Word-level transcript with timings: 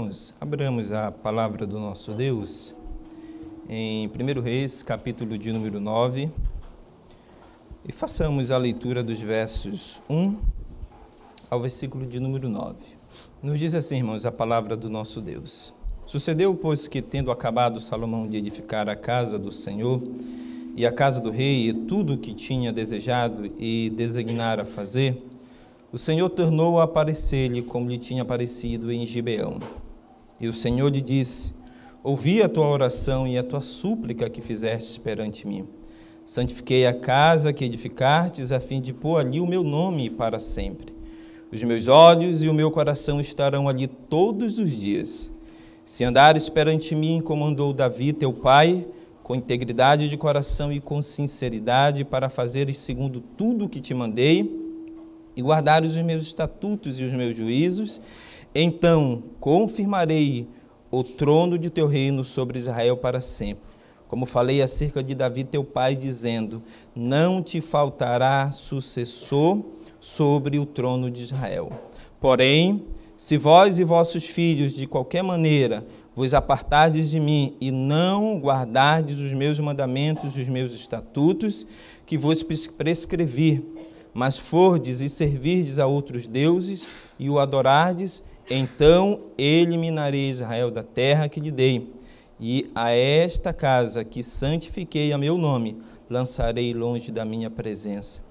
Irmãos, 0.00 0.34
abramos 0.40 0.92
a 0.92 1.12
palavra 1.12 1.66
do 1.66 1.78
nosso 1.78 2.14
Deus 2.14 2.74
em 3.68 4.08
1 4.08 4.40
Reis, 4.40 4.82
capítulo 4.82 5.36
de 5.36 5.52
número 5.52 5.78
9, 5.78 6.30
e 7.86 7.92
façamos 7.92 8.50
a 8.50 8.56
leitura 8.56 9.02
dos 9.02 9.20
versos 9.20 10.00
1 10.08 10.38
ao 11.50 11.60
versículo 11.60 12.06
de 12.06 12.18
número 12.18 12.48
9. 12.48 12.76
Nos 13.42 13.60
diz 13.60 13.74
assim, 13.74 13.98
irmãos, 13.98 14.24
a 14.24 14.32
palavra 14.32 14.74
do 14.74 14.88
nosso 14.88 15.20
Deus. 15.20 15.74
Sucedeu, 16.06 16.54
pois, 16.54 16.88
que, 16.88 17.02
tendo 17.02 17.30
acabado 17.30 17.78
Salomão 17.78 18.26
de 18.26 18.38
edificar 18.38 18.88
a 18.88 18.96
casa 18.96 19.38
do 19.38 19.52
Senhor 19.52 20.00
e 20.74 20.86
a 20.86 20.92
casa 20.92 21.20
do 21.20 21.30
rei 21.30 21.68
e 21.68 21.74
tudo 21.74 22.14
o 22.14 22.18
que 22.18 22.32
tinha 22.32 22.72
desejado 22.72 23.52
e 23.58 23.90
designara 23.90 24.64
fazer, 24.64 25.22
o 25.92 25.98
Senhor 25.98 26.30
tornou 26.30 26.80
a 26.80 26.84
aparecer-lhe 26.84 27.60
como 27.60 27.90
lhe 27.90 27.98
tinha 27.98 28.22
aparecido 28.22 28.90
em 28.90 29.04
Gibeão. 29.04 29.58
E 30.40 30.48
o 30.48 30.52
Senhor 30.52 30.90
lhe 30.90 31.00
disse: 31.00 31.52
Ouvi 32.02 32.42
a 32.42 32.48
tua 32.48 32.66
oração 32.66 33.28
e 33.28 33.36
a 33.36 33.42
tua 33.42 33.60
súplica 33.60 34.30
que 34.30 34.40
fizestes 34.40 34.96
perante 34.96 35.46
mim. 35.46 35.68
Santifiquei 36.24 36.86
a 36.86 36.94
casa 36.94 37.52
que 37.52 37.64
edificastes, 37.64 38.52
a 38.52 38.60
fim 38.60 38.80
de 38.80 38.92
pôr 38.92 39.18
ali 39.18 39.40
o 39.40 39.46
meu 39.46 39.62
nome 39.62 40.08
para 40.08 40.38
sempre. 40.38 40.94
Os 41.52 41.62
meus 41.62 41.88
olhos 41.88 42.42
e 42.42 42.48
o 42.48 42.54
meu 42.54 42.70
coração 42.70 43.20
estarão 43.20 43.68
ali 43.68 43.86
todos 43.86 44.58
os 44.58 44.70
dias. 44.70 45.32
Se 45.84 46.04
andares 46.04 46.48
perante 46.48 46.94
mim, 46.94 47.20
como 47.20 47.44
andou 47.44 47.72
Davi, 47.72 48.12
teu 48.12 48.32
pai, 48.32 48.86
com 49.24 49.34
integridade 49.34 50.08
de 50.08 50.16
coração 50.16 50.72
e 50.72 50.80
com 50.80 51.02
sinceridade, 51.02 52.04
para 52.04 52.28
fazeres 52.28 52.78
segundo 52.78 53.20
tudo 53.20 53.64
o 53.64 53.68
que 53.68 53.80
te 53.80 53.92
mandei, 53.92 54.58
e 55.36 55.42
guardares 55.42 55.96
os 55.96 56.02
meus 56.02 56.22
estatutos 56.24 57.00
e 57.00 57.04
os 57.04 57.12
meus 57.12 57.36
juízos, 57.36 58.00
então 58.54 59.22
confirmarei 59.38 60.48
o 60.90 61.04
trono 61.04 61.58
de 61.58 61.70
teu 61.70 61.86
reino 61.86 62.24
sobre 62.24 62.58
Israel 62.58 62.96
para 62.96 63.20
sempre. 63.20 63.70
Como 64.08 64.26
falei 64.26 64.60
acerca 64.60 65.04
de 65.04 65.14
Davi, 65.14 65.44
teu 65.44 65.62
pai, 65.62 65.94
dizendo: 65.94 66.60
Não 66.96 67.40
te 67.40 67.60
faltará 67.60 68.50
sucessor 68.50 69.62
sobre 70.00 70.58
o 70.58 70.66
trono 70.66 71.10
de 71.10 71.22
Israel. 71.22 71.70
Porém, 72.20 72.84
se 73.16 73.36
vós 73.36 73.78
e 73.78 73.84
vossos 73.84 74.24
filhos, 74.24 74.72
de 74.72 74.86
qualquer 74.86 75.22
maneira, 75.22 75.86
vos 76.16 76.34
apartardes 76.34 77.10
de 77.10 77.20
mim 77.20 77.54
e 77.60 77.70
não 77.70 78.38
guardardes 78.40 79.20
os 79.20 79.32
meus 79.32 79.60
mandamentos 79.60 80.36
e 80.36 80.40
os 80.40 80.48
meus 80.48 80.72
estatutos, 80.72 81.66
que 82.04 82.18
vos 82.18 82.42
prescrevi, 82.42 83.64
mas 84.12 84.38
fordes 84.38 85.00
e 85.00 85.08
servirdes 85.08 85.78
a 85.78 85.86
outros 85.86 86.26
deuses 86.26 86.88
e 87.18 87.30
o 87.30 87.38
adorardes, 87.38 88.24
então 88.50 89.20
eliminarei 89.38 90.28
Israel 90.28 90.70
da 90.70 90.82
terra 90.82 91.28
que 91.28 91.38
lhe 91.38 91.52
dei, 91.52 91.92
e 92.40 92.70
a 92.74 92.90
esta 92.90 93.52
casa 93.52 94.04
que 94.04 94.22
santifiquei 94.22 95.12
a 95.12 95.18
meu 95.18 95.38
nome, 95.38 95.78
lançarei 96.08 96.74
longe 96.74 97.12
da 97.12 97.24
minha 97.24 97.48
presença. 97.48 98.22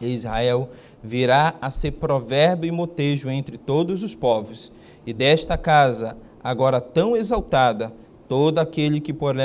Israel 0.00 0.68
virá 1.02 1.54
a 1.60 1.70
ser 1.70 1.92
provérbio 1.92 2.68
e 2.68 2.72
motejo 2.72 3.30
entre 3.30 3.56
todos 3.56 4.02
os 4.02 4.14
povos, 4.14 4.72
e 5.06 5.12
desta 5.12 5.56
casa, 5.56 6.16
agora 6.42 6.80
tão 6.80 7.16
exaltada, 7.16 7.92
todo 8.28 8.58
aquele 8.58 9.00
que 9.00 9.12
por 9.12 9.36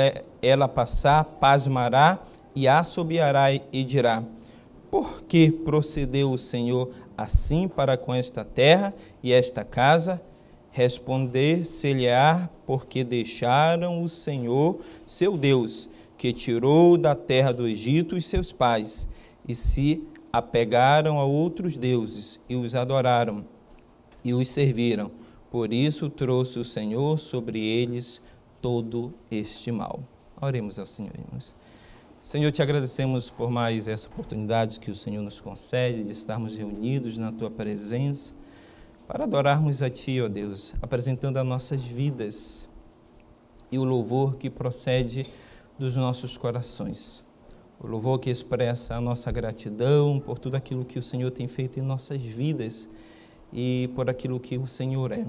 ela 0.42 0.68
passar 0.68 1.24
pasmará 1.24 2.18
e 2.54 2.66
assobiará 2.66 3.52
e 3.52 3.84
dirá: 3.84 4.22
Por 4.90 5.22
que 5.22 5.50
procedeu 5.50 6.32
o 6.32 6.38
Senhor 6.38 6.90
assim 7.16 7.68
para 7.68 7.96
com 7.96 8.14
esta 8.14 8.44
terra 8.44 8.94
e 9.22 9.32
esta 9.32 9.64
casa, 9.64 10.22
responder-se-lhe-á, 10.70 12.50
porque 12.66 13.02
deixaram 13.02 14.02
o 14.02 14.08
Senhor, 14.08 14.78
seu 15.06 15.36
Deus, 15.36 15.88
que 16.18 16.32
tirou 16.32 16.96
da 16.96 17.14
terra 17.14 17.52
do 17.52 17.66
Egito 17.66 18.16
os 18.16 18.26
seus 18.26 18.52
pais, 18.52 19.08
e 19.48 19.54
se 19.54 20.02
apegaram 20.32 21.18
a 21.18 21.24
outros 21.24 21.76
deuses, 21.76 22.38
e 22.48 22.56
os 22.56 22.74
adoraram, 22.74 23.44
e 24.22 24.34
os 24.34 24.48
serviram. 24.48 25.10
Por 25.50 25.72
isso 25.72 26.10
trouxe 26.10 26.58
o 26.58 26.64
Senhor 26.64 27.18
sobre 27.18 27.58
eles 27.58 28.20
todo 28.60 29.14
este 29.30 29.72
mal. 29.72 30.00
Oremos 30.40 30.78
ao 30.78 30.86
Senhor, 30.86 31.12
irmãos. 31.14 31.54
Senhor, 32.20 32.50
te 32.50 32.60
agradecemos 32.60 33.30
por 33.30 33.50
mais 33.50 33.86
essa 33.86 34.08
oportunidade 34.08 34.80
que 34.80 34.90
o 34.90 34.96
Senhor 34.96 35.22
nos 35.22 35.38
concede 35.38 36.02
de 36.02 36.10
estarmos 36.10 36.56
reunidos 36.56 37.18
na 37.18 37.30
tua 37.30 37.50
presença 37.50 38.32
para 39.06 39.24
adorarmos 39.24 39.80
a 39.82 39.88
Ti, 39.88 40.20
ó 40.20 40.28
Deus, 40.28 40.74
apresentando 40.82 41.36
as 41.36 41.46
nossas 41.46 41.84
vidas 41.84 42.68
e 43.70 43.78
o 43.78 43.84
louvor 43.84 44.36
que 44.36 44.50
procede 44.50 45.26
dos 45.78 45.94
nossos 45.94 46.36
corações. 46.36 47.22
O 47.78 47.86
louvor 47.86 48.18
que 48.18 48.30
expressa 48.30 48.96
a 48.96 49.00
nossa 49.00 49.30
gratidão 49.30 50.18
por 50.18 50.38
tudo 50.38 50.56
aquilo 50.56 50.84
que 50.84 50.98
o 50.98 51.02
Senhor 51.02 51.30
tem 51.30 51.46
feito 51.46 51.78
em 51.78 51.82
nossas 51.82 52.20
vidas 52.20 52.88
e 53.52 53.88
por 53.94 54.10
aquilo 54.10 54.40
que 54.40 54.58
o 54.58 54.66
Senhor 54.66 55.12
é, 55.12 55.24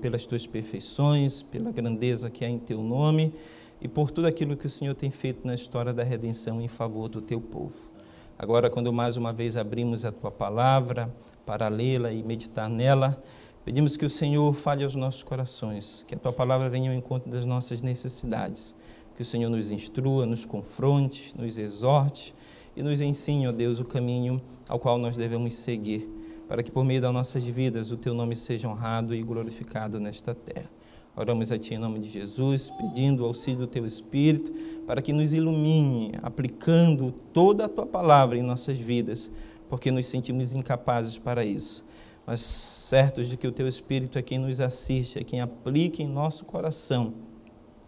pelas 0.00 0.26
tuas 0.26 0.46
perfeições, 0.46 1.42
pela 1.42 1.70
grandeza 1.70 2.30
que 2.30 2.44
há 2.44 2.48
em 2.48 2.58
Teu 2.58 2.82
nome 2.82 3.32
e 3.80 3.88
por 3.88 4.10
tudo 4.10 4.26
aquilo 4.26 4.56
que 4.56 4.66
o 4.66 4.70
Senhor 4.70 4.94
tem 4.94 5.10
feito 5.10 5.46
na 5.46 5.54
história 5.54 5.92
da 5.92 6.02
redenção 6.02 6.60
em 6.60 6.68
favor 6.68 7.08
do 7.08 7.20
teu 7.20 7.40
povo. 7.40 7.90
Agora, 8.38 8.68
quando 8.68 8.92
mais 8.92 9.16
uma 9.16 9.32
vez 9.32 9.56
abrimos 9.56 10.04
a 10.04 10.12
tua 10.12 10.30
palavra 10.30 11.14
para 11.46 11.68
lê-la 11.68 12.12
e 12.12 12.22
meditar 12.22 12.68
nela, 12.68 13.22
pedimos 13.64 13.96
que 13.96 14.04
o 14.04 14.10
Senhor 14.10 14.52
fale 14.52 14.84
aos 14.84 14.94
nossos 14.94 15.22
corações, 15.22 16.04
que 16.06 16.14
a 16.14 16.18
tua 16.18 16.32
palavra 16.32 16.68
venha 16.68 16.90
ao 16.90 16.96
encontro 16.96 17.30
das 17.30 17.46
nossas 17.46 17.80
necessidades, 17.80 18.74
que 19.14 19.22
o 19.22 19.24
Senhor 19.24 19.48
nos 19.48 19.70
instrua, 19.70 20.26
nos 20.26 20.44
confronte, 20.44 21.34
nos 21.36 21.56
exorte 21.56 22.34
e 22.76 22.82
nos 22.82 23.00
ensine, 23.00 23.48
ó 23.48 23.52
Deus, 23.52 23.80
o 23.80 23.84
caminho 23.84 24.40
ao 24.68 24.78
qual 24.78 24.98
nós 24.98 25.16
devemos 25.16 25.54
seguir, 25.54 26.06
para 26.46 26.62
que 26.62 26.70
por 26.70 26.84
meio 26.84 27.00
das 27.00 27.12
nossas 27.12 27.42
vidas 27.44 27.90
o 27.90 27.96
teu 27.96 28.12
nome 28.12 28.36
seja 28.36 28.68
honrado 28.68 29.14
e 29.14 29.22
glorificado 29.22 29.98
nesta 29.98 30.34
terra. 30.34 30.70
Oramos 31.18 31.50
a 31.50 31.58
Ti 31.58 31.72
em 31.72 31.78
nome 31.78 31.98
de 31.98 32.10
Jesus, 32.10 32.68
pedindo 32.68 33.22
o 33.22 33.26
auxílio 33.26 33.60
do 33.60 33.66
Teu 33.66 33.86
Espírito 33.86 34.52
para 34.86 35.00
que 35.00 35.14
nos 35.14 35.32
ilumine, 35.32 36.12
aplicando 36.22 37.10
toda 37.32 37.64
a 37.64 37.68
Tua 37.70 37.86
palavra 37.86 38.36
em 38.36 38.42
nossas 38.42 38.76
vidas, 38.76 39.30
porque 39.66 39.90
nos 39.90 40.04
sentimos 40.04 40.54
incapazes 40.54 41.16
para 41.16 41.42
isso. 41.42 41.86
Mas 42.26 42.40
certos 42.40 43.30
de 43.30 43.38
que 43.38 43.46
o 43.46 43.52
Teu 43.52 43.66
Espírito 43.66 44.18
é 44.18 44.22
quem 44.22 44.38
nos 44.38 44.60
assiste, 44.60 45.18
é 45.18 45.24
quem 45.24 45.40
aplica 45.40 46.02
em 46.02 46.06
nosso 46.06 46.44
coração 46.44 47.14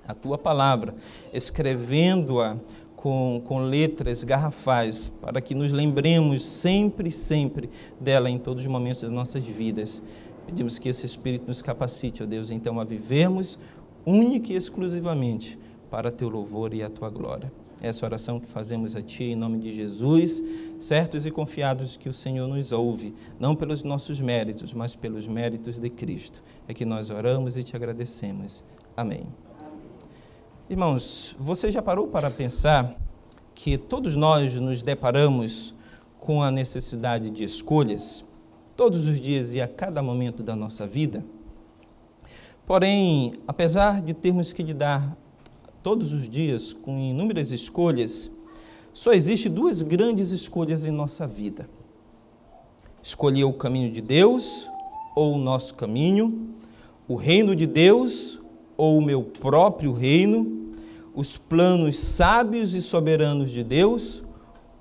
a 0.07 0.15
Tua 0.15 0.39
palavra, 0.39 0.95
escrevendo-a 1.31 2.57
com, 2.97 3.43
com 3.45 3.61
letras 3.61 4.25
garrafais, 4.25 5.13
para 5.21 5.41
que 5.41 5.55
nos 5.55 5.71
lembremos 5.71 6.45
sempre, 6.45 7.13
sempre 7.13 7.69
dela 8.01 8.31
em 8.31 8.39
todos 8.39 8.65
os 8.65 8.69
momentos 8.69 9.03
das 9.03 9.11
nossas 9.13 9.45
vidas. 9.45 10.03
Pedimos 10.49 10.79
que 10.79 10.89
esse 10.89 11.05
Espírito 11.05 11.47
nos 11.47 11.61
capacite, 11.61 12.23
ó 12.23 12.27
Deus, 12.27 12.49
então 12.49 12.81
a 12.81 12.85
vivermos 12.85 13.59
única 14.07 14.51
e 14.51 14.57
exclusivamente 14.57 15.59
para 15.91 16.11
teu 16.11 16.31
louvor 16.31 16.73
e 16.73 16.83
a 16.83 16.89
tua 16.89 17.11
glória. 17.11 17.53
Essa 17.83 18.07
oração 18.07 18.41
que 18.41 18.49
fazemos 18.49 18.97
a 18.97 19.03
Ti 19.03 19.25
em 19.25 19.37
nome 19.37 19.59
de 19.59 19.71
Jesus, 19.71 20.43
certos 20.79 21.27
e 21.27 21.31
confiados 21.31 21.99
que 21.99 22.09
o 22.09 22.15
Senhor 22.15 22.49
nos 22.49 22.73
ouve, 22.73 23.15
não 23.39 23.55
pelos 23.55 23.83
nossos 23.83 24.21
méritos, 24.21 24.73
mas 24.73 24.97
pelos 24.97 25.27
méritos 25.27 25.79
de 25.79 25.91
Cristo. 25.91 26.43
É 26.67 26.73
que 26.73 26.87
nós 26.87 27.11
oramos 27.11 27.59
e 27.59 27.63
te 27.63 27.77
agradecemos. 27.77 28.65
Amém. 28.97 29.27
Irmãos, 30.71 31.37
você 31.39 31.71
já 31.71 31.83
parou 31.83 32.09
para 32.09 32.31
pensar 32.31 32.97
que 33.55 33.77
todos 33.77 34.17
nós 34.17 34.55
nos 34.55 34.81
deparamos 34.81 35.75
com 36.19 36.43
a 36.43 36.51
necessidade 36.51 37.29
de 37.29 37.45
escolhas? 37.45 38.27
Todos 38.79 39.09
os 39.09 39.21
dias 39.21 39.53
e 39.53 39.61
a 39.61 39.67
cada 39.67 40.01
momento 40.05 40.41
da 40.41 40.55
nossa 40.55 40.87
vida. 40.87 41.25
Porém, 42.65 43.33
apesar 43.45 44.01
de 44.01 44.15
termos 44.15 44.53
que 44.53 44.63
lidar 44.63 45.19
todos 45.83 46.13
os 46.13 46.29
dias 46.29 46.73
com 46.73 46.97
inúmeras 46.97 47.51
escolhas, 47.51 48.31
só 48.93 49.13
existe 49.13 49.49
duas 49.49 49.83
grandes 49.83 50.31
escolhas 50.31 50.85
em 50.85 50.93
nossa 50.93 51.27
vida: 51.27 51.69
escolher 53.03 53.43
o 53.43 53.53
caminho 53.53 53.91
de 53.91 54.01
Deus 54.01 54.71
ou 55.17 55.35
o 55.35 55.39
nosso 55.39 55.75
caminho, 55.75 56.55
o 57.09 57.17
reino 57.17 57.57
de 57.57 57.67
Deus 57.67 58.41
ou 58.77 58.97
o 58.97 59.03
meu 59.03 59.25
próprio 59.25 59.93
reino, 59.93 60.73
os 61.17 61.37
planos 61.37 61.99
sábios 61.99 62.75
e 62.75 62.81
soberanos 62.81 63.51
de 63.51 63.65
Deus 63.65 64.23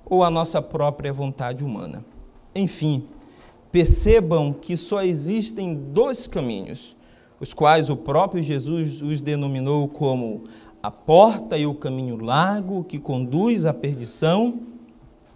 ou 0.06 0.22
a 0.22 0.30
nossa 0.30 0.62
própria 0.62 1.12
vontade 1.12 1.64
humana. 1.64 2.04
Enfim, 2.54 3.04
percebam 3.70 4.52
que 4.52 4.76
só 4.76 5.02
existem 5.02 5.74
dois 5.74 6.26
caminhos, 6.26 6.96
os 7.40 7.54
quais 7.54 7.90
o 7.90 7.96
próprio 7.96 8.42
Jesus 8.42 9.00
os 9.02 9.20
denominou 9.20 9.88
como 9.88 10.44
a 10.82 10.90
porta 10.90 11.56
e 11.56 11.66
o 11.66 11.74
caminho 11.74 12.16
largo 12.16 12.84
que 12.84 12.98
conduz 12.98 13.64
à 13.64 13.74
perdição, 13.74 14.60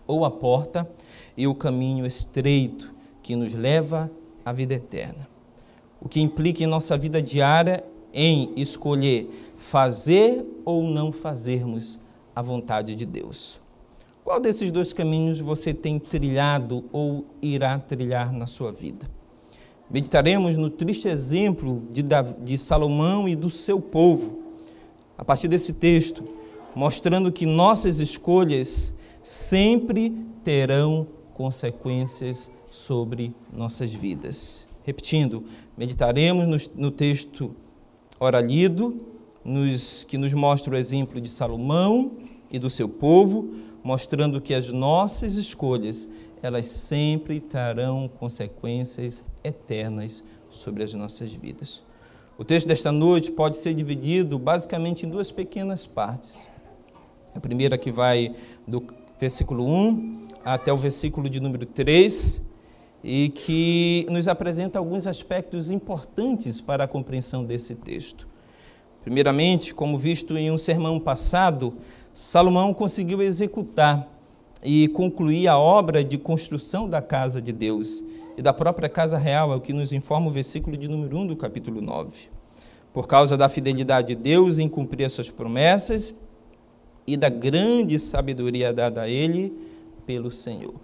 ou 0.07 0.25
a 0.25 0.31
porta 0.31 0.89
e 1.37 1.47
o 1.47 1.55
caminho 1.55 2.05
estreito 2.05 2.93
que 3.23 3.37
nos 3.37 3.55
leva 3.55 4.11
à 4.45 4.53
vida 4.53 4.75
eterna. 4.75 5.29
o 6.01 6.09
que 6.09 6.21
implica 6.21 6.65
em 6.65 6.67
nossa 6.67 6.99
vida 6.99 7.23
diária 7.23 7.85
em 8.13 8.53
escolher 8.57 9.31
fazer 9.57 10.45
ou 10.65 10.83
não 10.83 11.13
fazermos 11.13 11.99
a 12.35 12.43
vontade 12.43 12.97
de 12.97 13.07
Deus. 13.07 13.62
Qual 14.25 14.41
desses 14.41 14.71
dois 14.71 14.93
caminhos 14.93 15.41
você 15.41 15.75
tem 15.75 15.99
trilhado 15.99 16.85
ou 16.93 17.27
irá 17.43 17.79
trilhar 17.79 18.33
na 18.33 18.47
sua 18.47 18.71
vida? 18.71 19.11
Meditaremos 19.91 20.57
no 20.57 20.71
triste 20.71 21.09
exemplo 21.09 21.83
de, 21.91 22.05
de 22.39 22.57
Salomão 22.57 23.29
e 23.29 23.35
do 23.35 23.51
seu 23.51 23.81
povo, 23.81 24.39
a 25.19 25.25
partir 25.25 25.49
desse 25.49 25.75
texto, 25.75 26.25
mostrando 26.75 27.33
que 27.33 27.45
nossas 27.45 27.99
escolhas 27.99 28.95
sempre 29.23 30.17
terão 30.45 31.07
consequências 31.35 32.51
sobre 32.71 33.35
nossas 33.53 33.93
vidas. 33.93 34.69
Repetindo, 34.85 35.45
meditaremos 35.77 36.69
no, 36.77 36.85
no 36.85 36.91
texto 36.91 37.55
ora 38.21 38.41
lido, 38.41 39.01
nos, 39.45 40.05
que 40.05 40.17
nos 40.17 40.33
mostra 40.33 40.73
o 40.73 40.77
exemplo 40.77 41.21
de 41.21 41.29
Salomão 41.29 42.13
e 42.51 42.59
do 42.59 42.71
seu 42.71 42.89
povo, 42.89 43.51
mostrando 43.83 44.41
que 44.41 44.55
as 44.55 44.71
nossas 44.71 45.35
escolhas, 45.35 46.09
elas 46.43 46.67
sempre 46.67 47.41
trarão 47.41 48.09
consequências 48.19 49.23
eternas 49.43 50.23
sobre 50.51 50.83
as 50.83 50.95
nossas 50.95 51.33
vidas. 51.33 51.83
O 52.39 52.45
texto 52.45 52.67
desta 52.67 52.91
noite 52.91 53.31
pode 53.31 53.59
ser 53.59 53.75
dividido 53.75 54.39
basicamente 54.39 55.07
em 55.07 55.09
duas 55.09 55.31
pequenas 55.31 55.87
partes. 55.87 56.49
A 57.35 57.41
primeira 57.41 57.79
que 57.79 57.91
vai 57.91 58.35
do 58.67 58.85
versículo 59.19 59.67
1 59.67 60.29
até 60.45 60.73
o 60.73 60.77
versículo 60.77 61.29
de 61.29 61.39
número 61.41 61.65
3, 61.65 62.43
e 63.05 63.31
que 63.31 64.07
nos 64.09 64.29
apresenta 64.29 64.79
alguns 64.79 65.07
aspectos 65.07 65.71
importantes 65.71 66.61
para 66.61 66.85
a 66.85 66.89
compreensão 66.89 67.45
desse 67.45 67.75
texto. 67.75 68.29
Primeiramente, 69.03 69.75
como 69.75 69.99
visto 69.99 70.37
em 70.37 70.51
um 70.51 70.59
sermão 70.59 71.01
passado, 71.01 71.75
Salomão 72.13 72.73
conseguiu 72.73 73.21
executar 73.21 74.09
e 74.63 74.87
concluir 74.89 75.49
a 75.49 75.59
obra 75.59 76.05
de 76.05 76.17
construção 76.17 76.89
da 76.89 77.03
casa 77.03 77.43
de 77.43 77.53
Deus 77.53 78.05
e 78.37 78.43
da 78.43 78.53
própria 78.53 78.89
casa 78.89 79.19
real, 79.19 79.53
é 79.53 79.57
o 79.57 79.61
que 79.61 79.73
nos 79.73 79.93
informa 79.93 80.29
o 80.29 80.31
versículo 80.31 80.77
de 80.77 80.87
número 80.87 81.19
1 81.19 81.27
do 81.27 81.37
capítulo 81.37 81.81
9. 81.81 82.29
Por 82.93 83.09
causa 83.09 83.37
da 83.37 83.49
fidelidade 83.49 84.09
de 84.09 84.15
Deus 84.15 84.59
em 84.59 84.69
cumprir 84.69 85.05
as 85.05 85.13
suas 85.13 85.31
promessas 85.31 86.15
e 87.05 87.17
da 87.17 87.29
grande 87.29 87.99
sabedoria 87.99 88.73
dada 88.73 89.03
a 89.03 89.09
ele 89.09 89.53
pelo 90.07 90.31
Senhor. 90.31 90.75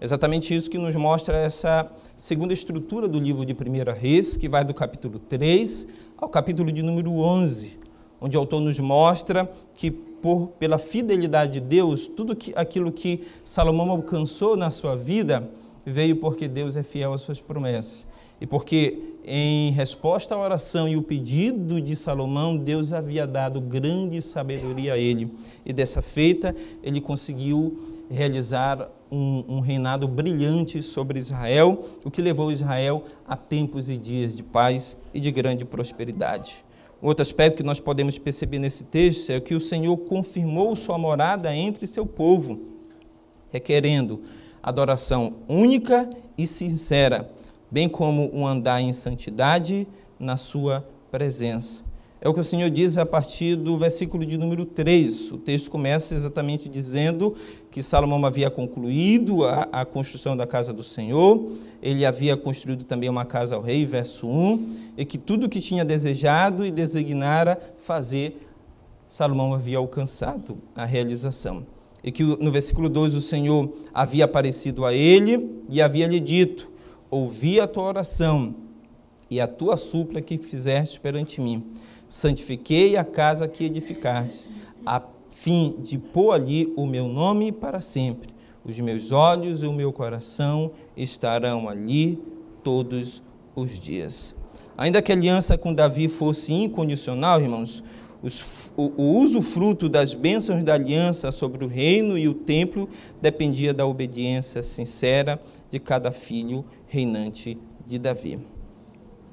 Exatamente 0.00 0.54
isso 0.54 0.68
que 0.68 0.78
nos 0.78 0.96
mostra 0.96 1.36
essa 1.36 1.90
segunda 2.16 2.52
estrutura 2.52 3.06
do 3.06 3.20
livro 3.20 3.46
de 3.46 3.52
1 3.52 3.56
Reis, 3.98 4.36
que 4.36 4.48
vai 4.48 4.64
do 4.64 4.74
capítulo 4.74 5.20
3 5.20 5.86
ao 6.22 6.28
capítulo 6.28 6.70
de 6.70 6.84
número 6.84 7.10
11, 7.14 7.76
onde 8.20 8.36
o 8.36 8.40
autor 8.40 8.60
nos 8.60 8.78
mostra 8.78 9.50
que 9.74 9.90
por, 9.90 10.52
pela 10.56 10.78
fidelidade 10.78 11.54
de 11.54 11.60
Deus, 11.60 12.06
tudo 12.06 12.36
que, 12.36 12.52
aquilo 12.54 12.92
que 12.92 13.24
Salomão 13.44 13.90
alcançou 13.90 14.56
na 14.56 14.70
sua 14.70 14.94
vida 14.94 15.50
veio 15.84 16.14
porque 16.14 16.46
Deus 16.46 16.76
é 16.76 16.82
fiel 16.84 17.12
às 17.12 17.22
suas 17.22 17.40
promessas. 17.40 18.06
E 18.40 18.46
porque, 18.46 19.16
em 19.24 19.72
resposta 19.72 20.36
à 20.36 20.38
oração 20.38 20.88
e 20.88 20.96
o 20.96 21.02
pedido 21.02 21.80
de 21.80 21.96
Salomão, 21.96 22.56
Deus 22.56 22.92
havia 22.92 23.26
dado 23.26 23.60
grande 23.60 24.22
sabedoria 24.22 24.94
a 24.94 24.98
ele. 24.98 25.28
E 25.66 25.72
dessa 25.72 26.00
feita, 26.00 26.54
ele 26.84 27.00
conseguiu 27.00 27.76
realizar 28.08 28.88
um, 29.12 29.44
um, 29.56 29.60
reinado 29.60 30.08
brilhante 30.08 30.82
sobre 30.82 31.18
Israel, 31.18 31.84
o 32.02 32.10
que 32.10 32.22
levou 32.22 32.50
Israel 32.50 33.04
a 33.28 33.36
tempos 33.36 33.90
e 33.90 33.98
dias 33.98 34.34
de 34.34 34.42
paz 34.42 34.96
e 35.12 35.20
de 35.20 35.30
grande 35.30 35.66
prosperidade. 35.66 36.64
Outro 37.00 37.20
aspecto 37.20 37.58
que 37.58 37.62
nós 37.62 37.78
podemos 37.78 38.16
perceber 38.16 38.58
nesse 38.58 38.84
texto 38.84 39.30
é 39.30 39.38
que 39.38 39.54
o 39.54 39.60
Senhor 39.60 39.94
confirmou 39.98 40.74
sua 40.74 40.96
morada 40.96 41.54
entre 41.54 41.86
seu 41.86 42.06
povo, 42.06 42.58
requerendo 43.50 44.22
adoração 44.62 45.34
única 45.46 46.08
e 46.38 46.46
sincera 46.46 47.30
bem 47.70 47.88
como 47.88 48.30
um 48.34 48.46
andar 48.46 48.80
em 48.80 48.92
santidade 48.92 49.88
na 50.18 50.36
sua 50.36 50.86
presença. 51.10 51.91
É 52.24 52.28
o 52.28 52.32
que 52.32 52.38
o 52.38 52.44
Senhor 52.44 52.70
diz 52.70 52.96
a 52.98 53.04
partir 53.04 53.56
do 53.56 53.76
versículo 53.76 54.24
de 54.24 54.38
número 54.38 54.64
3. 54.64 55.32
O 55.32 55.38
texto 55.38 55.68
começa 55.68 56.14
exatamente 56.14 56.68
dizendo 56.68 57.34
que 57.68 57.82
Salomão 57.82 58.24
havia 58.24 58.48
concluído 58.48 59.44
a, 59.44 59.68
a, 59.72 59.84
construção 59.84 60.36
da 60.36 60.46
casa 60.46 60.72
do 60.72 60.84
Senhor, 60.84 61.50
ele 61.82 62.06
havia 62.06 62.36
construído 62.36 62.84
também 62.84 63.08
uma 63.08 63.24
casa 63.24 63.56
ao 63.56 63.60
rei, 63.60 63.84
verso 63.84 64.28
1, 64.28 64.70
e 64.98 65.04
que 65.04 65.18
tudo 65.18 65.46
o 65.46 65.48
que 65.48 65.60
tinha 65.60 65.84
desejado 65.84 66.64
e 66.64 66.70
designara 66.70 67.58
fazer, 67.78 68.46
Salomão 69.08 69.52
havia 69.52 69.78
alcançado 69.78 70.58
a 70.76 70.84
realização. 70.84 71.66
E 72.04 72.12
que 72.12 72.22
no 72.22 72.52
versículo 72.52 72.88
2 72.88 73.16
o 73.16 73.20
Senhor 73.20 73.68
havia 73.92 74.26
aparecido 74.26 74.84
a 74.84 74.94
ele 74.94 75.60
e 75.68 75.82
havia 75.82 76.06
lhe 76.06 76.20
dito: 76.20 76.70
ouvi 77.10 77.58
a 77.58 77.66
tua 77.66 77.82
oração 77.82 78.54
e 79.28 79.40
a 79.40 79.48
tua 79.48 79.76
súplica 79.76 80.20
que 80.20 80.46
fizeste 80.46 81.00
perante 81.00 81.40
mim. 81.40 81.64
Santifiquei 82.12 82.94
a 82.98 83.04
casa 83.04 83.48
que 83.48 83.64
edificaste, 83.64 84.46
a 84.84 85.00
fim 85.30 85.76
de 85.82 85.96
pôr 85.96 86.32
ali 86.32 86.70
o 86.76 86.84
meu 86.84 87.08
nome 87.08 87.50
para 87.50 87.80
sempre. 87.80 88.28
Os 88.62 88.78
meus 88.78 89.12
olhos 89.12 89.62
e 89.62 89.66
o 89.66 89.72
meu 89.72 89.94
coração 89.94 90.72
estarão 90.94 91.70
ali 91.70 92.22
todos 92.62 93.22
os 93.56 93.80
dias. 93.80 94.36
Ainda 94.76 95.00
que 95.00 95.10
a 95.10 95.14
aliança 95.14 95.56
com 95.56 95.72
Davi 95.72 96.06
fosse 96.06 96.52
incondicional, 96.52 97.40
irmãos, 97.40 97.82
os, 98.22 98.70
o, 98.76 98.92
o 98.94 99.18
usufruto 99.18 99.88
das 99.88 100.12
bênçãos 100.12 100.62
da 100.62 100.74
aliança 100.74 101.32
sobre 101.32 101.64
o 101.64 101.68
reino 101.68 102.18
e 102.18 102.28
o 102.28 102.34
templo 102.34 102.90
dependia 103.22 103.72
da 103.72 103.86
obediência 103.86 104.62
sincera 104.62 105.40
de 105.70 105.78
cada 105.78 106.12
filho 106.12 106.62
reinante 106.86 107.56
de 107.86 107.98
Davi. 107.98 108.51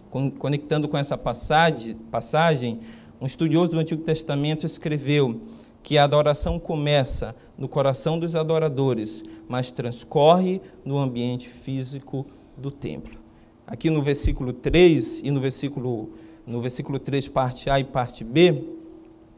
Conectando 0.09 0.87
com 0.87 0.97
essa 0.97 1.17
passagem, 1.17 2.79
um 3.21 3.25
estudioso 3.25 3.71
do 3.71 3.79
Antigo 3.79 4.01
Testamento 4.01 4.65
escreveu 4.65 5.41
que 5.83 5.97
a 5.97 6.03
adoração 6.03 6.59
começa 6.59 7.35
no 7.57 7.67
coração 7.67 8.17
dos 8.17 8.35
adoradores, 8.35 9.23
mas 9.47 9.71
transcorre 9.71 10.61
no 10.83 10.97
ambiente 10.97 11.47
físico 11.47 12.25
do 12.57 12.71
templo. 12.71 13.19
Aqui 13.67 13.89
no 13.89 14.01
versículo 14.01 14.51
3 14.51 15.21
e 15.23 15.31
no 15.31 15.39
versículo, 15.39 16.09
no 16.45 16.59
versículo 16.59 16.97
3, 16.97 17.27
parte 17.27 17.69
A 17.69 17.79
e 17.79 17.83
parte 17.83 18.23
B, 18.23 18.63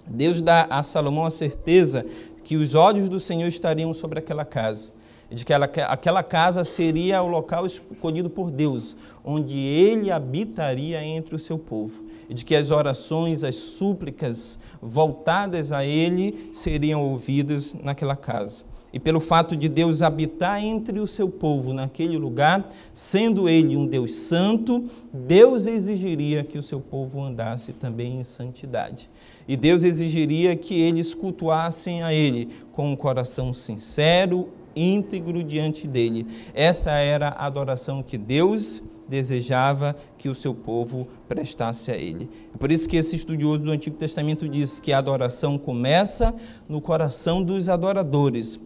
Deus 0.08 0.42
dá 0.42 0.68
a 0.70 0.82
Salomão 0.84 1.26
a 1.26 1.32
certeza 1.32 2.06
que 2.44 2.56
os 2.56 2.76
olhos 2.76 3.10
do 3.10 3.20
Senhor 3.20 3.48
estariam 3.48 3.94
sobre 3.94 4.20
aquela 4.20 4.46
casa 4.46 4.94
de 5.36 5.46
que 5.46 5.54
ela, 5.54 5.66
aquela 5.88 6.22
casa 6.22 6.64
seria 6.64 7.24
o 7.24 7.28
local 7.28 7.66
escolhido 7.66 8.30
por 8.30 8.52
Deus, 8.52 8.96
onde 9.24 9.58
ele 9.58 10.12
habitaria 10.12 11.04
entre 11.04 11.36
o 11.36 11.40
seu 11.40 11.58
povo, 11.58 12.04
e 12.30 12.34
de 12.34 12.44
que 12.44 12.56
as 12.56 12.70
orações, 12.70 13.44
as 13.44 13.56
súplicas 13.56 14.60
voltadas 14.82 15.72
a 15.72 15.86
ele 15.86 16.50
seriam 16.52 17.04
ouvidas 17.04 17.74
naquela 17.74 18.16
casa. 18.16 18.72
E 18.94 19.00
pelo 19.00 19.22
fato 19.22 19.56
de 19.56 19.70
Deus 19.70 20.02
habitar 20.02 20.62
entre 20.62 21.00
o 21.00 21.08
seu 21.08 21.30
povo 21.30 21.74
naquele 21.74 22.18
lugar, 22.18 22.70
sendo 22.94 23.48
ele 23.48 23.78
um 23.78 23.88
Deus 23.88 24.14
santo, 24.14 24.84
Deus 25.14 25.66
exigiria 25.66 26.44
que 26.44 26.58
o 26.58 26.64
seu 26.64 26.82
povo 26.82 27.24
andasse 27.24 27.72
também 27.72 28.20
em 28.20 28.24
santidade. 28.24 29.10
E 29.48 29.56
Deus 29.56 29.84
exigiria 29.84 30.58
que 30.58 30.80
eles 30.82 31.14
cultuassem 31.14 32.04
a 32.04 32.14
ele 32.14 32.50
com 32.74 32.92
um 32.92 32.96
coração 32.96 33.54
sincero, 33.54 34.50
íntegro 34.76 35.44
diante 35.44 35.88
dele. 35.88 36.26
Essa 36.54 36.92
era 36.92 37.30
a 37.30 37.46
adoração 37.46 38.02
que 38.02 38.18
Deus 38.18 38.82
desejava 39.08 39.96
que 40.18 40.30
o 40.30 40.36
seu 40.36 40.56
povo 40.56 41.06
prestasse 41.28 41.92
a 41.92 41.98
ele. 41.98 42.30
É 42.56 42.58
por 42.58 42.72
isso 42.72 42.88
que 42.88 42.96
esse 42.96 43.16
estudioso 43.16 43.64
do 43.64 43.72
Antigo 43.72 43.98
Testamento 43.98 44.48
diz 44.48 44.80
que 44.80 44.94
a 44.94 45.00
adoração 45.00 45.58
começa 45.58 46.34
no 46.68 46.80
coração 46.80 47.44
dos 47.44 47.68
adoradores, 47.68 48.58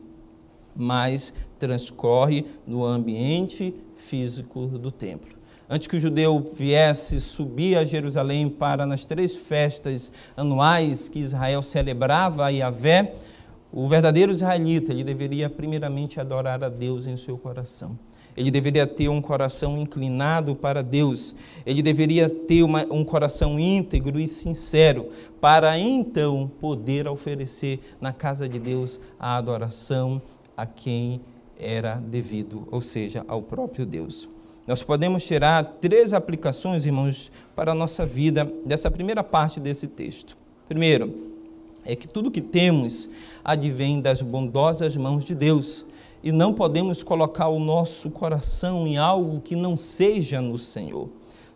mas 0.75 1.33
transcorre 1.57 2.45
no 2.67 2.85
ambiente 2.85 3.73
físico 3.95 4.67
do 4.67 4.91
templo. 4.91 5.35
Antes 5.67 5.87
que 5.87 5.97
o 5.97 5.99
judeu 5.99 6.47
viesse 6.53 7.19
subir 7.19 7.75
a 7.75 7.83
Jerusalém 7.83 8.47
para 8.47 8.85
nas 8.85 9.03
três 9.03 9.35
festas 9.35 10.11
anuais 10.37 11.09
que 11.09 11.17
Israel 11.17 11.63
celebrava 11.63 12.45
a 12.45 12.49
Yahvé, 12.49 13.15
o 13.75 13.89
verdadeiro 13.89 14.31
israelita, 14.31 14.93
ele 14.93 15.03
deveria 15.03 15.49
primeiramente 15.49 16.17
adorar 16.17 16.63
a 16.63 16.69
Deus 16.69 17.05
em 17.05 17.17
seu 17.17 17.37
coração. 17.37 17.99
Ele 18.35 18.49
deveria 18.49 18.87
ter 18.87 19.09
um 19.09 19.21
coração 19.21 19.77
inclinado 19.77 20.55
para 20.55 20.81
Deus. 20.81 21.35
Ele 21.65 21.81
deveria 21.81 22.29
ter 22.29 22.63
uma, 22.63 22.85
um 22.89 23.03
coração 23.03 23.59
íntegro 23.59 24.17
e 24.17 24.29
sincero, 24.29 25.09
para 25.41 25.77
então 25.77 26.49
poder 26.57 27.05
oferecer 27.05 27.81
na 27.99 28.13
casa 28.13 28.47
de 28.47 28.59
Deus 28.59 28.97
a 29.19 29.35
adoração 29.35 30.21
a 30.55 30.65
quem 30.65 31.19
era 31.59 31.95
devido, 31.95 32.65
ou 32.71 32.79
seja, 32.79 33.25
ao 33.27 33.41
próprio 33.41 33.85
Deus. 33.85 34.29
Nós 34.65 34.83
podemos 34.83 35.25
tirar 35.25 35.65
três 35.81 36.13
aplicações, 36.13 36.85
irmãos, 36.85 37.29
para 37.53 37.73
a 37.73 37.75
nossa 37.75 38.05
vida 38.05 38.49
dessa 38.65 38.89
primeira 38.89 39.21
parte 39.21 39.59
desse 39.59 39.85
texto. 39.85 40.37
Primeiro, 40.65 41.34
é 41.85 41.95
que 41.95 42.07
tudo 42.07 42.31
que 42.31 42.41
temos 42.41 43.09
advém 43.43 44.01
das 44.01 44.21
bondosas 44.21 44.97
mãos 44.97 45.23
de 45.23 45.35
Deus 45.35 45.85
e 46.23 46.31
não 46.31 46.53
podemos 46.53 47.03
colocar 47.03 47.47
o 47.49 47.59
nosso 47.59 48.09
coração 48.09 48.87
em 48.87 48.97
algo 48.97 49.39
que 49.41 49.55
não 49.55 49.77
seja 49.77 50.41
no 50.41 50.57
Senhor. 50.57 51.07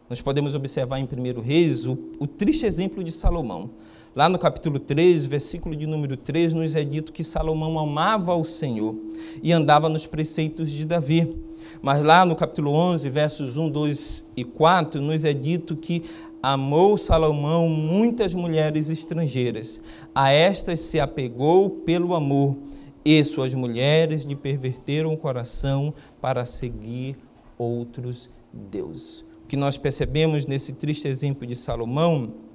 Nós 0.07 0.21
podemos 0.21 0.53
observar 0.53 1.00
em 1.00 1.05
1 1.05 1.41
Reis 1.41 1.88
o, 1.88 1.98
o 2.19 2.27
triste 2.27 2.65
exemplo 2.65 3.03
de 3.03 3.12
Salomão. 3.12 3.71
Lá 4.19 4.27
no 4.27 4.38
capítulo 4.38 4.79
3, 4.79 5.25
versículo 5.27 5.73
de 5.73 5.88
número 5.88 6.17
3, 6.17 6.51
nos 6.51 6.75
é 6.75 6.83
dito 6.83 7.13
que 7.13 7.23
Salomão 7.23 7.79
amava 7.79 8.35
o 8.35 8.43
Senhor 8.43 8.93
e 9.41 9.53
andava 9.53 9.88
nos 9.88 10.05
preceitos 10.05 10.71
de 10.71 10.83
Davi. 10.83 11.38
Mas 11.81 12.03
lá 12.03 12.25
no 12.25 12.35
capítulo 12.35 12.73
11, 12.73 13.09
versos 13.09 13.55
1, 13.55 13.69
2 13.69 14.31
e 14.35 14.43
4, 14.43 14.99
nos 15.01 15.23
é 15.23 15.31
dito 15.31 15.73
que 15.73 16.03
amou 16.43 16.97
Salomão 16.97 17.69
muitas 17.69 18.33
mulheres 18.33 18.89
estrangeiras. 18.89 19.79
A 20.13 20.33
estas 20.33 20.81
se 20.81 20.99
apegou 20.99 21.69
pelo 21.69 22.13
amor, 22.13 22.57
e 23.05 23.23
suas 23.23 23.53
mulheres 23.53 24.25
lhe 24.25 24.35
perverteram 24.35 25.13
o 25.13 25.17
coração 25.17 25.93
para 26.19 26.43
seguir 26.43 27.15
outros 27.57 28.29
deuses. 28.51 29.21
O 29.45 29.47
que 29.47 29.55
nós 29.55 29.77
percebemos 29.77 30.45
nesse 30.45 30.73
triste 30.73 31.07
exemplo 31.07 31.47
de 31.47 31.55
Salomão 31.55 32.49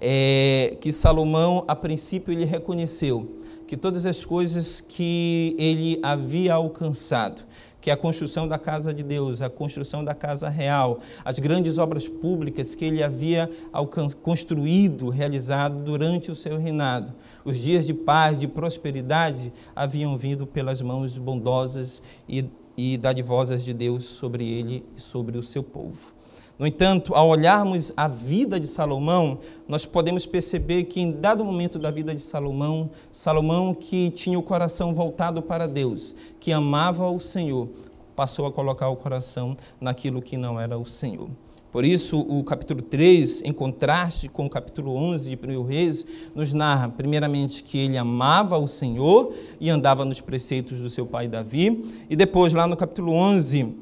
é 0.00 0.76
que 0.80 0.92
Salomão, 0.92 1.64
a 1.66 1.74
princípio, 1.74 2.32
ele 2.32 2.44
reconheceu 2.44 3.36
que 3.66 3.76
todas 3.76 4.06
as 4.06 4.24
coisas 4.24 4.80
que 4.80 5.56
ele 5.58 5.98
havia 6.02 6.54
alcançado, 6.54 7.42
que 7.80 7.90
é 7.90 7.92
a 7.92 7.96
construção 7.96 8.46
da 8.48 8.58
casa 8.58 8.92
de 8.92 9.02
Deus, 9.02 9.42
a 9.42 9.50
construção 9.50 10.04
da 10.04 10.14
casa 10.14 10.48
real, 10.48 11.00
as 11.24 11.38
grandes 11.38 11.78
obras 11.78 12.08
públicas 12.08 12.74
que 12.74 12.84
ele 12.84 13.02
havia 13.02 13.50
construído, 14.22 15.08
realizado 15.08 15.84
durante 15.84 16.30
o 16.30 16.34
seu 16.34 16.58
reinado, 16.58 17.12
os 17.44 17.58
dias 17.58 17.86
de 17.86 17.94
paz, 17.94 18.38
de 18.38 18.46
prosperidade, 18.46 19.52
haviam 19.74 20.16
vindo 20.16 20.46
pelas 20.46 20.80
mãos 20.80 21.18
bondosas 21.18 22.02
e, 22.28 22.44
e 22.76 22.96
dadivosas 22.96 23.64
de 23.64 23.72
Deus 23.72 24.04
sobre 24.04 24.48
ele 24.48 24.84
e 24.96 25.00
sobre 25.00 25.38
o 25.38 25.42
seu 25.42 25.62
povo. 25.62 26.15
No 26.58 26.66
entanto, 26.66 27.14
ao 27.14 27.28
olharmos 27.28 27.92
a 27.96 28.08
vida 28.08 28.58
de 28.58 28.66
Salomão, 28.66 29.38
nós 29.68 29.84
podemos 29.84 30.24
perceber 30.24 30.84
que 30.84 31.00
em 31.00 31.12
dado 31.12 31.44
momento 31.44 31.78
da 31.78 31.90
vida 31.90 32.14
de 32.14 32.22
Salomão, 32.22 32.88
Salomão 33.12 33.74
que 33.74 34.10
tinha 34.10 34.38
o 34.38 34.42
coração 34.42 34.94
voltado 34.94 35.42
para 35.42 35.68
Deus, 35.68 36.14
que 36.40 36.52
amava 36.52 37.10
o 37.10 37.20
Senhor, 37.20 37.68
passou 38.14 38.46
a 38.46 38.52
colocar 38.52 38.88
o 38.88 38.96
coração 38.96 39.54
naquilo 39.78 40.22
que 40.22 40.38
não 40.38 40.58
era 40.58 40.78
o 40.78 40.86
Senhor. 40.86 41.28
Por 41.70 41.84
isso, 41.84 42.20
o 42.20 42.42
capítulo 42.42 42.80
3, 42.80 43.42
em 43.42 43.52
contraste 43.52 44.26
com 44.26 44.46
o 44.46 44.50
capítulo 44.50 44.96
11 44.96 45.36
de 45.36 45.58
1 45.58 45.62
Reis, 45.62 46.06
nos 46.34 46.54
narra, 46.54 46.88
primeiramente, 46.88 47.62
que 47.62 47.76
ele 47.76 47.98
amava 47.98 48.56
o 48.56 48.66
Senhor 48.66 49.34
e 49.60 49.68
andava 49.68 50.02
nos 50.06 50.22
preceitos 50.22 50.80
do 50.80 50.88
seu 50.88 51.04
pai 51.04 51.28
Davi, 51.28 51.84
e 52.08 52.16
depois, 52.16 52.54
lá 52.54 52.66
no 52.66 52.78
capítulo 52.78 53.12
11, 53.12 53.74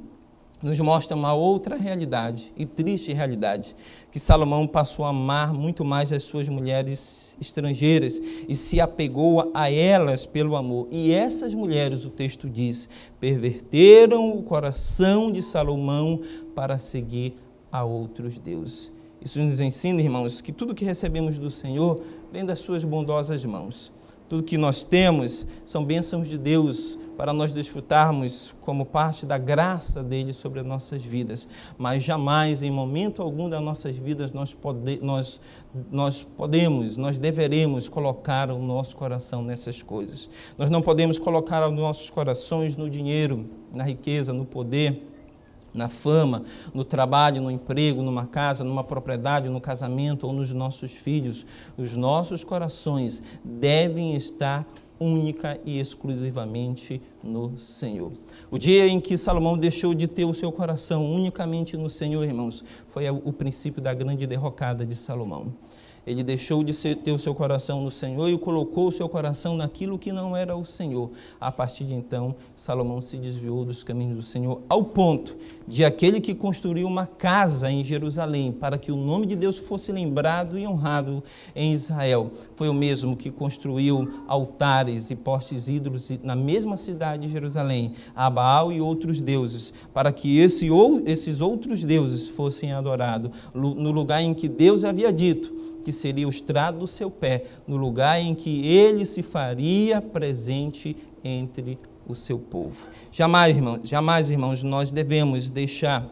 nos 0.64 0.80
mostra 0.80 1.14
uma 1.14 1.34
outra 1.34 1.76
realidade 1.76 2.50
e 2.56 2.64
triste 2.64 3.12
realidade, 3.12 3.76
que 4.10 4.18
Salomão 4.18 4.66
passou 4.66 5.04
a 5.04 5.10
amar 5.10 5.52
muito 5.52 5.84
mais 5.84 6.10
as 6.10 6.22
suas 6.22 6.48
mulheres 6.48 7.36
estrangeiras 7.38 8.18
e 8.48 8.56
se 8.56 8.80
apegou 8.80 9.50
a 9.52 9.70
elas 9.70 10.24
pelo 10.24 10.56
amor. 10.56 10.88
E 10.90 11.12
essas 11.12 11.52
mulheres, 11.52 12.06
o 12.06 12.10
texto 12.10 12.48
diz, 12.48 12.88
perverteram 13.20 14.30
o 14.30 14.42
coração 14.42 15.30
de 15.30 15.42
Salomão 15.42 16.22
para 16.54 16.78
seguir 16.78 17.36
a 17.70 17.84
outros 17.84 18.38
deuses. 18.38 18.90
Isso 19.20 19.38
nos 19.40 19.60
ensina, 19.60 20.00
irmãos, 20.00 20.40
que 20.40 20.50
tudo 20.52 20.74
que 20.74 20.84
recebemos 20.84 21.36
do 21.36 21.50
Senhor 21.50 22.00
vem 22.32 22.44
das 22.44 22.60
suas 22.60 22.84
bondosas 22.84 23.44
mãos. 23.44 23.92
Tudo 24.30 24.42
que 24.42 24.56
nós 24.56 24.82
temos 24.82 25.46
são 25.66 25.84
bênçãos 25.84 26.26
de 26.26 26.38
Deus, 26.38 26.98
para 27.16 27.32
nós 27.32 27.54
desfrutarmos 27.54 28.54
como 28.60 28.84
parte 28.84 29.24
da 29.24 29.38
graça 29.38 30.02
dele 30.02 30.32
sobre 30.32 30.60
as 30.60 30.66
nossas 30.66 31.02
vidas, 31.02 31.48
mas 31.78 32.02
jamais, 32.02 32.62
em 32.62 32.70
momento 32.70 33.22
algum 33.22 33.48
das 33.48 33.60
nossas 33.60 33.96
vidas, 33.96 34.32
nós, 34.32 34.52
pode, 34.52 34.98
nós, 35.02 35.40
nós 35.90 36.22
podemos, 36.22 36.96
nós 36.96 37.18
deveremos 37.18 37.88
colocar 37.88 38.50
o 38.50 38.58
nosso 38.58 38.96
coração 38.96 39.42
nessas 39.42 39.82
coisas. 39.82 40.28
Nós 40.58 40.70
não 40.70 40.82
podemos 40.82 41.18
colocar 41.18 41.66
os 41.68 41.74
nossos 41.74 42.10
corações 42.10 42.76
no 42.76 42.90
dinheiro, 42.90 43.48
na 43.72 43.84
riqueza, 43.84 44.32
no 44.32 44.44
poder 44.44 45.10
na 45.74 45.88
fama, 45.88 46.44
no 46.72 46.84
trabalho, 46.84 47.42
no 47.42 47.50
emprego, 47.50 48.00
numa 48.00 48.26
casa, 48.26 48.62
numa 48.62 48.84
propriedade, 48.84 49.48
no 49.48 49.60
casamento 49.60 50.24
ou 50.24 50.32
nos 50.32 50.52
nossos 50.52 50.92
filhos. 50.92 51.44
Os 51.76 51.96
nossos 51.96 52.44
corações 52.44 53.20
devem 53.44 54.14
estar 54.14 54.64
única 54.98 55.60
e 55.64 55.78
exclusivamente 55.78 57.00
no 57.24 57.56
Senhor. 57.56 58.12
O 58.50 58.58
dia 58.58 58.86
em 58.86 59.00
que 59.00 59.16
Salomão 59.16 59.56
deixou 59.56 59.94
de 59.94 60.06
ter 60.06 60.24
o 60.24 60.34
seu 60.34 60.52
coração 60.52 61.10
unicamente 61.10 61.76
no 61.76 61.88
Senhor, 61.88 62.24
irmãos, 62.24 62.64
foi 62.86 63.08
o 63.08 63.32
princípio 63.32 63.80
da 63.80 63.94
grande 63.94 64.26
derrocada 64.26 64.84
de 64.84 64.94
Salomão. 64.94 65.52
Ele 66.06 66.22
deixou 66.22 66.62
de 66.62 66.74
ter 66.96 67.12
o 67.12 67.18
seu 67.18 67.34
coração 67.34 67.82
no 67.82 67.90
Senhor 67.90 68.28
e 68.28 68.36
colocou 68.36 68.88
o 68.88 68.92
seu 68.92 69.08
coração 69.08 69.56
naquilo 69.56 69.98
que 69.98 70.12
não 70.12 70.36
era 70.36 70.54
o 70.54 70.64
Senhor. 70.64 71.10
A 71.40 71.50
partir 71.50 71.84
de 71.84 71.94
então, 71.94 72.34
Salomão 72.54 73.00
se 73.00 73.16
desviou 73.16 73.64
dos 73.64 73.82
caminhos 73.82 74.16
do 74.16 74.22
Senhor, 74.22 74.60
ao 74.68 74.84
ponto 74.84 75.36
de 75.66 75.84
aquele 75.84 76.20
que 76.20 76.34
construiu 76.34 76.86
uma 76.86 77.06
casa 77.06 77.70
em 77.70 77.82
Jerusalém 77.82 78.52
para 78.52 78.76
que 78.76 78.92
o 78.92 78.96
nome 78.96 79.26
de 79.26 79.34
Deus 79.34 79.58
fosse 79.58 79.90
lembrado 79.92 80.58
e 80.58 80.66
honrado 80.66 81.22
em 81.56 81.72
Israel. 81.72 82.30
Foi 82.54 82.68
o 82.68 82.74
mesmo 82.74 83.16
que 83.16 83.30
construiu 83.30 84.22
altares 84.28 85.10
e 85.10 85.16
postes 85.16 85.68
ídolos 85.68 86.10
na 86.22 86.36
mesma 86.36 86.76
cidade 86.76 87.13
de 87.16 87.28
Jerusalém, 87.28 87.92
a 88.14 88.28
Baal 88.28 88.72
e 88.72 88.80
outros 88.80 89.20
deuses, 89.20 89.72
para 89.92 90.12
que 90.12 90.38
esse, 90.38 90.70
ou, 90.70 91.02
esses 91.06 91.40
outros 91.40 91.84
deuses 91.84 92.28
fossem 92.28 92.72
adorados 92.72 93.30
no 93.54 93.90
lugar 93.90 94.22
em 94.22 94.34
que 94.34 94.48
Deus 94.48 94.84
havia 94.84 95.12
dito 95.12 95.64
que 95.84 95.92
seria 95.92 96.26
o 96.26 96.30
estrado 96.30 96.78
do 96.78 96.86
seu 96.86 97.10
pé, 97.10 97.44
no 97.68 97.76
lugar 97.76 98.18
em 98.18 98.34
que 98.34 98.66
ele 98.66 99.04
se 99.04 99.22
faria 99.22 100.00
presente 100.00 100.96
entre 101.22 101.78
o 102.08 102.14
seu 102.14 102.38
povo. 102.38 102.88
Jamais, 103.12 103.54
irmãos, 103.54 103.88
jamais, 103.88 104.30
irmãos, 104.30 104.62
nós 104.62 104.90
devemos 104.90 105.50
deixar 105.50 106.08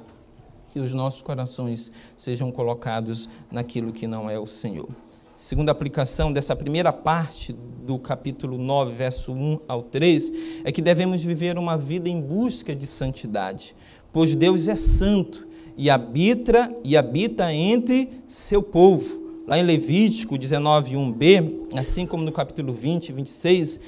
que 0.72 0.78
os 0.78 0.92
nossos 0.92 1.22
corações 1.22 1.90
sejam 2.16 2.50
colocados 2.50 3.28
naquilo 3.50 3.92
que 3.92 4.06
não 4.06 4.28
é 4.28 4.38
o 4.38 4.46
Senhor. 4.46 4.88
Segunda 5.34 5.72
aplicação 5.72 6.30
dessa 6.30 6.54
primeira 6.54 6.92
parte 6.92 7.54
do 7.86 7.98
capítulo 7.98 8.58
9, 8.58 8.92
verso 8.92 9.32
1 9.32 9.60
ao 9.66 9.82
3, 9.82 10.32
é 10.62 10.70
que 10.70 10.82
devemos 10.82 11.24
viver 11.24 11.58
uma 11.58 11.76
vida 11.76 12.06
em 12.06 12.20
busca 12.20 12.76
de 12.76 12.86
santidade, 12.86 13.74
pois 14.12 14.34
Deus 14.34 14.68
é 14.68 14.76
santo 14.76 15.48
e 15.76 15.88
habita 15.88 16.70
e 16.84 16.98
habita 16.98 17.52
entre 17.52 18.10
seu 18.28 18.62
povo. 18.62 19.22
Lá 19.46 19.58
em 19.58 19.62
Levítico 19.62 20.36
19, 20.36 20.94
1b, 20.94 21.78
assim 21.78 22.06
como 22.06 22.22
no 22.22 22.30
capítulo 22.30 22.74
20, 22.74 23.10
26, 23.12 23.80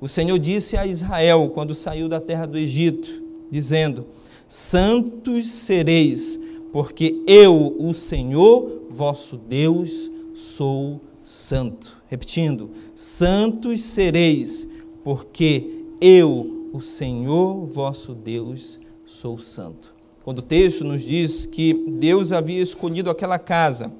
o 0.00 0.08
Senhor 0.08 0.38
disse 0.38 0.76
a 0.76 0.86
Israel, 0.86 1.50
quando 1.52 1.74
saiu 1.74 2.08
da 2.08 2.20
terra 2.20 2.46
do 2.46 2.56
Egito, 2.56 3.22
dizendo: 3.50 4.06
Santos 4.46 5.46
sereis, 5.46 6.38
porque 6.72 7.22
eu, 7.26 7.76
o 7.78 7.92
Senhor, 7.92 8.86
vosso 8.88 9.36
Deus, 9.36 10.10
sou 10.42 11.00
santo. 11.22 12.02
Repetindo: 12.08 12.70
Santos 12.94 13.80
sereis, 13.82 14.68
porque 15.04 15.84
eu, 16.00 16.68
o 16.72 16.80
Senhor, 16.80 17.64
vosso 17.66 18.14
Deus, 18.14 18.78
sou 19.06 19.38
santo. 19.38 19.94
Quando 20.24 20.38
o 20.38 20.42
texto 20.42 20.84
nos 20.84 21.02
diz 21.02 21.46
que 21.46 21.74
Deus 21.74 22.32
havia 22.32 22.60
escolhido 22.60 23.10
aquela 23.10 23.38
casa, 23.38 23.92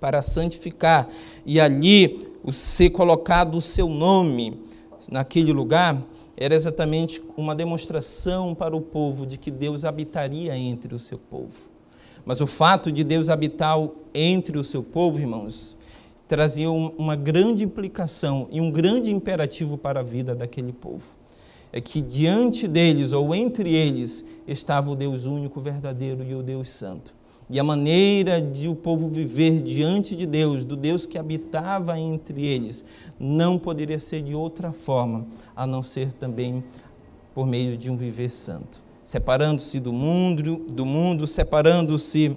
para 0.00 0.20
santificar 0.22 1.08
e 1.44 1.58
ali 1.58 2.28
o 2.44 2.52
ser 2.52 2.90
colocado 2.90 3.56
o 3.56 3.60
seu 3.60 3.88
nome 3.88 4.60
naquele 5.10 5.52
lugar 5.52 6.00
era 6.36 6.54
exatamente 6.54 7.22
uma 7.36 7.54
demonstração 7.54 8.54
para 8.54 8.76
o 8.76 8.80
povo 8.80 9.26
de 9.26 9.38
que 9.38 9.50
Deus 9.50 9.84
habitaria 9.84 10.56
entre 10.56 10.94
o 10.94 10.98
seu 10.98 11.18
povo. 11.18 11.75
Mas 12.26 12.40
o 12.40 12.46
fato 12.46 12.90
de 12.90 13.04
Deus 13.04 13.28
habitar 13.28 13.78
entre 14.12 14.58
o 14.58 14.64
seu 14.64 14.82
povo, 14.82 15.20
irmãos, 15.20 15.76
trazia 16.26 16.68
uma 16.68 17.14
grande 17.14 17.62
implicação 17.62 18.48
e 18.50 18.60
um 18.60 18.68
grande 18.68 19.12
imperativo 19.12 19.78
para 19.78 20.00
a 20.00 20.02
vida 20.02 20.34
daquele 20.34 20.72
povo. 20.72 21.14
É 21.72 21.80
que 21.80 22.02
diante 22.02 22.66
deles 22.66 23.12
ou 23.12 23.32
entre 23.32 23.72
eles 23.72 24.26
estava 24.46 24.90
o 24.90 24.96
Deus 24.96 25.24
único, 25.24 25.60
verdadeiro 25.60 26.24
e 26.24 26.34
o 26.34 26.42
Deus 26.42 26.70
santo. 26.70 27.14
E 27.48 27.60
a 27.60 27.64
maneira 27.64 28.42
de 28.42 28.66
o 28.66 28.74
povo 28.74 29.06
viver 29.06 29.62
diante 29.62 30.16
de 30.16 30.26
Deus, 30.26 30.64
do 30.64 30.74
Deus 30.74 31.06
que 31.06 31.16
habitava 31.16 31.96
entre 31.96 32.44
eles, 32.44 32.84
não 33.20 33.56
poderia 33.56 34.00
ser 34.00 34.22
de 34.22 34.34
outra 34.34 34.72
forma, 34.72 35.28
a 35.54 35.64
não 35.64 35.80
ser 35.80 36.12
também 36.14 36.64
por 37.32 37.46
meio 37.46 37.76
de 37.76 37.88
um 37.88 37.96
viver 37.96 38.30
santo. 38.30 38.85
Separando-se 39.06 39.78
do 39.78 39.92
mundo, 39.92 40.64
do 40.66 40.84
mundo, 40.84 41.28
separando-se 41.28 42.36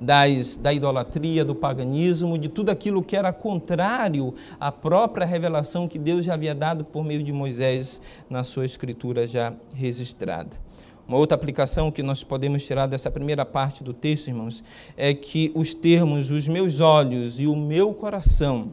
das, 0.00 0.56
da 0.56 0.72
idolatria, 0.72 1.44
do 1.44 1.54
paganismo, 1.54 2.36
de 2.36 2.48
tudo 2.48 2.70
aquilo 2.70 3.00
que 3.00 3.16
era 3.16 3.32
contrário 3.32 4.34
à 4.58 4.72
própria 4.72 5.24
revelação 5.24 5.86
que 5.86 6.00
Deus 6.00 6.24
já 6.24 6.34
havia 6.34 6.52
dado 6.52 6.84
por 6.84 7.04
meio 7.04 7.22
de 7.22 7.32
Moisés 7.32 8.00
na 8.28 8.42
sua 8.42 8.66
escritura 8.66 9.24
já 9.24 9.54
registrada. 9.72 10.56
Uma 11.06 11.18
outra 11.18 11.36
aplicação 11.36 11.92
que 11.92 12.02
nós 12.02 12.24
podemos 12.24 12.66
tirar 12.66 12.88
dessa 12.88 13.08
primeira 13.08 13.46
parte 13.46 13.84
do 13.84 13.94
texto, 13.94 14.26
irmãos, 14.26 14.64
é 14.96 15.14
que 15.14 15.52
os 15.54 15.72
termos 15.72 16.32
os 16.32 16.48
meus 16.48 16.80
olhos 16.80 17.38
e 17.38 17.46
o 17.46 17.54
meu 17.54 17.94
coração, 17.94 18.72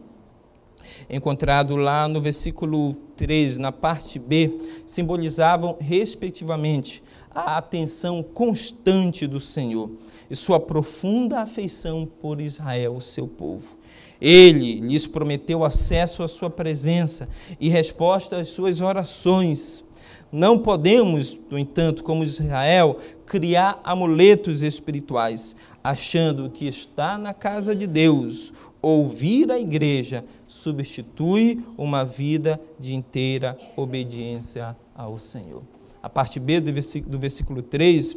encontrado 1.10 1.76
lá 1.76 2.08
no 2.08 2.20
versículo 2.20 2.96
3, 3.16 3.58
na 3.58 3.72
parte 3.72 4.18
B, 4.18 4.60
simbolizavam, 4.86 5.78
respectivamente, 5.80 7.04
a 7.30 7.58
atenção 7.58 8.24
constante 8.24 9.28
do 9.28 9.40
Senhor 9.40 9.92
e 10.30 10.36
sua 10.36 10.60
profunda 10.60 11.42
afeição 11.42 12.08
por 12.22 12.42
Israel, 12.42 13.00
seu 13.00 13.28
povo. 13.28 13.78
Ele 14.22 14.82
lhes 14.82 15.08
prometeu 15.08 15.64
acesso 15.64 16.24
à 16.24 16.28
sua 16.28 16.50
presença 16.50 17.30
e 17.60 17.70
resposta 17.70 18.38
às 18.38 18.50
suas 18.50 18.82
orações. 18.82 19.84
Não 20.32 20.60
podemos, 20.60 21.38
no 21.50 21.58
entanto, 21.58 22.04
como 22.04 22.24
Israel, 22.24 22.98
criar 23.26 23.80
amuletos 23.84 24.62
espirituais, 24.62 25.56
achando 25.84 26.50
que 26.50 26.68
estar 26.68 27.18
na 27.18 27.34
casa 27.34 27.76
de 27.76 27.88
Deus, 27.88 28.54
ouvir 28.82 29.52
a 29.52 29.60
igreja, 29.60 30.24
substitui 30.48 31.64
uma 31.78 32.04
vida 32.04 32.60
de 32.80 32.94
inteira 32.94 33.58
obediência 33.76 34.76
ao 34.96 35.18
Senhor. 35.18 35.64
A 36.02 36.10
parte 36.10 36.40
B 36.40 36.60
do 36.62 36.72
versículo, 36.72 37.12
do 37.12 37.20
versículo 37.20 37.62
3 37.62 38.16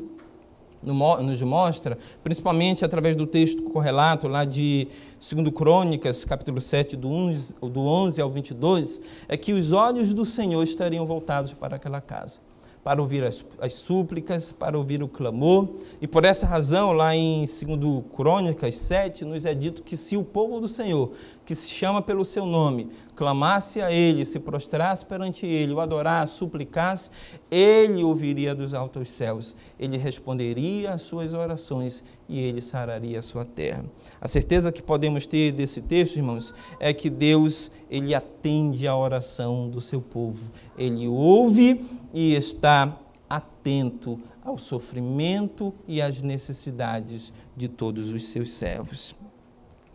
nos 0.82 1.40
mostra, 1.42 1.96
principalmente 2.24 2.84
através 2.84 3.14
do 3.14 3.24
texto 3.24 3.62
correlato 3.62 4.26
lá 4.26 4.44
de 4.44 4.88
2 5.20 5.54
Crônicas, 5.54 6.24
capítulo 6.24 6.60
7, 6.60 6.96
do 6.96 7.08
11, 7.08 7.54
do 7.54 7.80
11 7.80 8.20
ao 8.20 8.28
22, 8.28 9.00
é 9.28 9.36
que 9.36 9.52
os 9.52 9.70
olhos 9.70 10.12
do 10.12 10.24
Senhor 10.24 10.62
estariam 10.62 11.06
voltados 11.06 11.52
para 11.52 11.76
aquela 11.76 12.00
casa 12.00 12.40
para 12.84 13.00
ouvir 13.00 13.22
as, 13.22 13.44
as, 13.60 13.74
súplicas, 13.74 14.50
para 14.50 14.76
ouvir 14.76 15.02
o 15.02 15.08
clamor. 15.08 15.68
E 16.00 16.06
por 16.06 16.24
essa 16.24 16.46
razão, 16.46 16.92
lá 16.92 17.14
em 17.14 17.40
2 17.40 18.04
Crônicas 18.14 18.74
7, 18.76 19.24
nos 19.24 19.44
é 19.44 19.54
dito 19.54 19.82
que 19.82 19.96
se 19.96 20.16
o 20.16 20.24
povo 20.24 20.60
do 20.60 20.66
Senhor, 20.66 21.12
que 21.46 21.54
se 21.54 21.70
chama 21.70 22.02
pelo 22.02 22.24
seu 22.24 22.44
nome, 22.44 22.90
clamasse 23.14 23.80
a 23.80 23.92
Ele, 23.92 24.24
se 24.24 24.40
prostrasse 24.40 25.06
perante 25.06 25.46
Ele, 25.46 25.72
o 25.72 25.80
adorasse, 25.80 26.34
suplicasse, 26.34 27.10
Ele 27.50 28.02
ouviria 28.02 28.54
dos 28.54 28.74
altos 28.74 29.10
céus, 29.10 29.54
Ele 29.78 29.96
responderia 29.96 30.92
às 30.94 31.02
suas 31.02 31.32
orações 31.34 32.02
e 32.32 32.40
Ele 32.40 32.62
sararia 32.62 33.18
a 33.18 33.22
sua 33.22 33.44
terra. 33.44 33.84
A 34.18 34.26
certeza 34.26 34.72
que 34.72 34.82
podemos 34.82 35.26
ter 35.26 35.52
desse 35.52 35.82
texto, 35.82 36.16
irmãos, 36.16 36.54
é 36.80 36.90
que 36.94 37.10
Deus, 37.10 37.70
Ele 37.90 38.14
atende 38.14 38.88
a 38.88 38.96
oração 38.96 39.68
do 39.68 39.82
seu 39.82 40.00
povo. 40.00 40.50
Ele 40.78 41.06
ouve 41.06 41.84
e 42.14 42.34
está 42.34 42.98
atento 43.28 44.18
ao 44.42 44.56
sofrimento 44.56 45.74
e 45.86 46.00
às 46.00 46.22
necessidades 46.22 47.32
de 47.54 47.68
todos 47.68 48.08
os 48.08 48.24
seus 48.24 48.50
servos. 48.52 49.14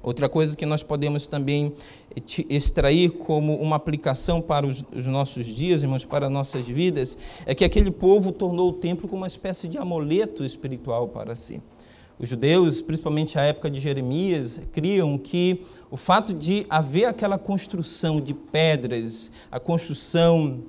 Outra 0.03 0.29
coisa 0.29 0.55
que 0.55 0.65
nós 0.65 0.83
podemos 0.83 1.25
também 1.25 1.73
extrair 2.47 3.09
como 3.09 3.55
uma 3.55 3.75
aplicação 3.75 4.39
para 4.39 4.65
os, 4.65 4.85
os, 4.95 5.07
nossos 5.07 5.47
dias, 5.47 5.81
irmãos, 5.81 6.05
para 6.05 6.29
nossas 6.29 6.67
vidas, 6.67 7.17
é 7.45 7.55
que 7.55 7.65
aquele 7.65 7.89
povo 7.89 8.31
tornou 8.31 8.69
o 8.69 8.73
templo 8.73 9.07
como 9.07 9.23
uma 9.23 9.27
espécie 9.27 9.67
de 9.67 9.77
amuleto 9.77 10.45
espiritual 10.45 11.07
para 11.07 11.35
si. 11.35 11.61
Os 12.19 12.29
judeus, 12.29 12.81
principalmente 12.81 13.37
à 13.37 13.43
época 13.43 13.69
de 13.69 13.79
Jeremias, 13.79 14.59
criam 14.71 15.17
que 15.17 15.61
o 15.91 15.95
fato 15.95 16.33
de 16.33 16.65
haver 16.67 17.05
aquela 17.05 17.37
construção 17.37 18.19
de 18.19 18.33
pedras, 18.33 19.31
a 19.51 19.59
construção 19.59 20.63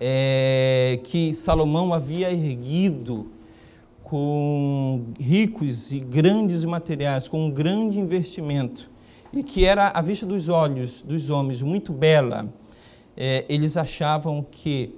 é, 0.00 0.98
que 1.04 1.32
Salomão 1.34 1.94
havia 1.94 2.32
erguido 2.32 3.28
com 4.02 5.04
ricos 5.18 5.92
e 5.92 6.00
grandes 6.00 6.64
materiais, 6.64 7.28
com 7.28 7.46
um 7.46 7.50
grande 7.50 7.98
investimento, 7.98 8.90
e 9.32 9.42
que 9.42 9.64
era 9.64 9.88
à 9.88 10.02
vista 10.02 10.26
dos 10.26 10.48
olhos 10.48 11.00
dos 11.02 11.30
homens 11.30 11.62
muito 11.62 11.92
bela, 11.92 12.52
é, 13.16 13.44
eles 13.48 13.76
achavam 13.76 14.44
que 14.50 14.94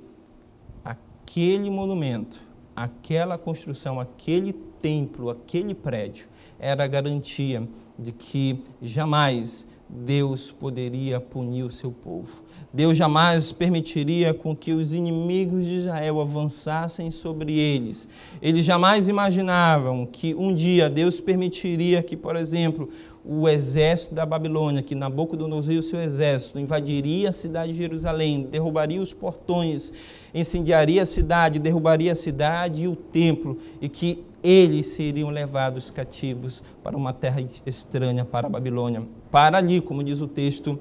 aquele 0.82 1.68
monumento, 1.70 2.40
aquela 2.76 3.38
construção, 3.38 3.98
aquele 3.98 4.52
templo, 4.52 5.30
aquele 5.30 5.74
prédio, 5.74 6.28
era 6.58 6.84
a 6.84 6.86
garantia 6.86 7.66
de 7.98 8.12
que 8.12 8.62
jamais 8.82 9.66
Deus 9.88 10.50
poderia 10.50 11.20
punir 11.20 11.62
o 11.62 11.70
seu 11.70 11.92
povo. 11.92 12.42
Deus 12.72 12.96
jamais 12.96 13.52
permitiria 13.52 14.34
com 14.34 14.54
que 14.54 14.72
os 14.72 14.92
inimigos 14.92 15.64
de 15.64 15.76
Israel 15.76 16.20
avançassem 16.20 17.10
sobre 17.10 17.56
eles. 17.58 18.08
Eles 18.42 18.64
jamais 18.64 19.08
imaginavam 19.08 20.04
que 20.04 20.34
um 20.34 20.54
dia 20.54 20.90
Deus 20.90 21.20
permitiria 21.20 22.02
que, 22.02 22.16
por 22.16 22.34
exemplo, 22.34 22.88
o 23.24 23.48
exército 23.48 24.14
da 24.14 24.26
Babilônia, 24.26 24.82
que 24.82 24.94
Nabucodonosor 24.94 25.74
e 25.74 25.78
o 25.78 25.82
seu 25.82 26.00
exército 26.00 26.58
invadiria 26.58 27.30
a 27.30 27.32
cidade 27.32 27.72
de 27.72 27.78
Jerusalém, 27.78 28.42
derrubaria 28.42 29.00
os 29.00 29.12
portões, 29.12 29.92
incendiaria 30.34 31.02
a 31.02 31.06
cidade, 31.06 31.58
derrubaria 31.58 32.12
a 32.12 32.16
cidade 32.16 32.84
e 32.84 32.88
o 32.88 32.94
templo, 32.94 33.58
e 33.80 33.88
que 33.88 34.24
eles 34.42 34.86
seriam 34.88 35.28
levados 35.30 35.90
cativos 35.90 36.62
para 36.82 36.96
uma 36.96 37.12
terra 37.12 37.44
estranha, 37.66 38.24
para 38.24 38.46
a 38.46 38.50
Babilônia. 38.50 39.02
Para 39.36 39.58
ali, 39.58 39.82
como 39.82 40.02
diz 40.02 40.22
o 40.22 40.26
texto, 40.26 40.78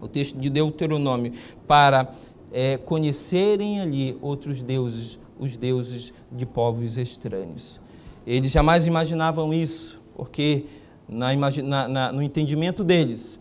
o 0.00 0.08
texto 0.08 0.40
de 0.40 0.48
Deuteronômio, 0.48 1.34
para 1.66 2.10
é, 2.50 2.78
conhecerem 2.78 3.78
ali 3.78 4.16
outros 4.22 4.62
deuses, 4.62 5.18
os 5.38 5.54
deuses 5.54 6.10
de 6.32 6.46
povos 6.46 6.96
estranhos. 6.96 7.82
Eles 8.26 8.50
jamais 8.50 8.86
imaginavam 8.86 9.52
isso, 9.52 10.00
porque 10.16 10.64
na, 11.06 11.36
na, 11.36 11.88
na, 11.88 12.10
no 12.10 12.22
entendimento 12.22 12.82
deles, 12.82 13.38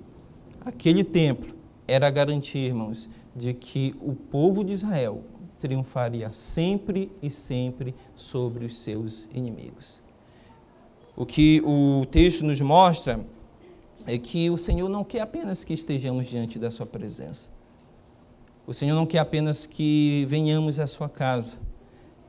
aquele 0.66 1.06
templo 1.06 1.56
era 1.88 2.10
garantia, 2.10 2.68
irmãos, 2.68 3.10
de 3.34 3.54
que 3.54 3.96
o 4.02 4.14
povo 4.14 4.62
de 4.62 4.74
Israel 4.74 5.24
triunfaria 5.58 6.34
sempre 6.34 7.10
e 7.22 7.30
sempre 7.30 7.96
sobre 8.14 8.66
os 8.66 8.78
seus 8.78 9.26
inimigos. 9.34 10.04
O 11.16 11.26
que 11.26 11.62
o 11.64 12.06
texto 12.12 12.44
nos 12.44 12.60
mostra 12.60 13.26
é 14.06 14.18
que 14.18 14.50
o 14.50 14.58
Senhor 14.58 14.90
não 14.90 15.04
quer 15.04 15.22
apenas 15.22 15.64
que 15.64 15.74
estejamos 15.74 16.28
diante 16.28 16.60
da 16.60 16.70
Sua 16.70 16.86
presença. 16.86 17.50
O 18.66 18.74
Senhor 18.74 18.96
não 18.96 19.06
quer 19.06 19.20
apenas 19.20 19.66
que 19.66 20.26
venhamos 20.28 20.80
à 20.80 20.88
Sua 20.88 21.10
casa 21.10 21.58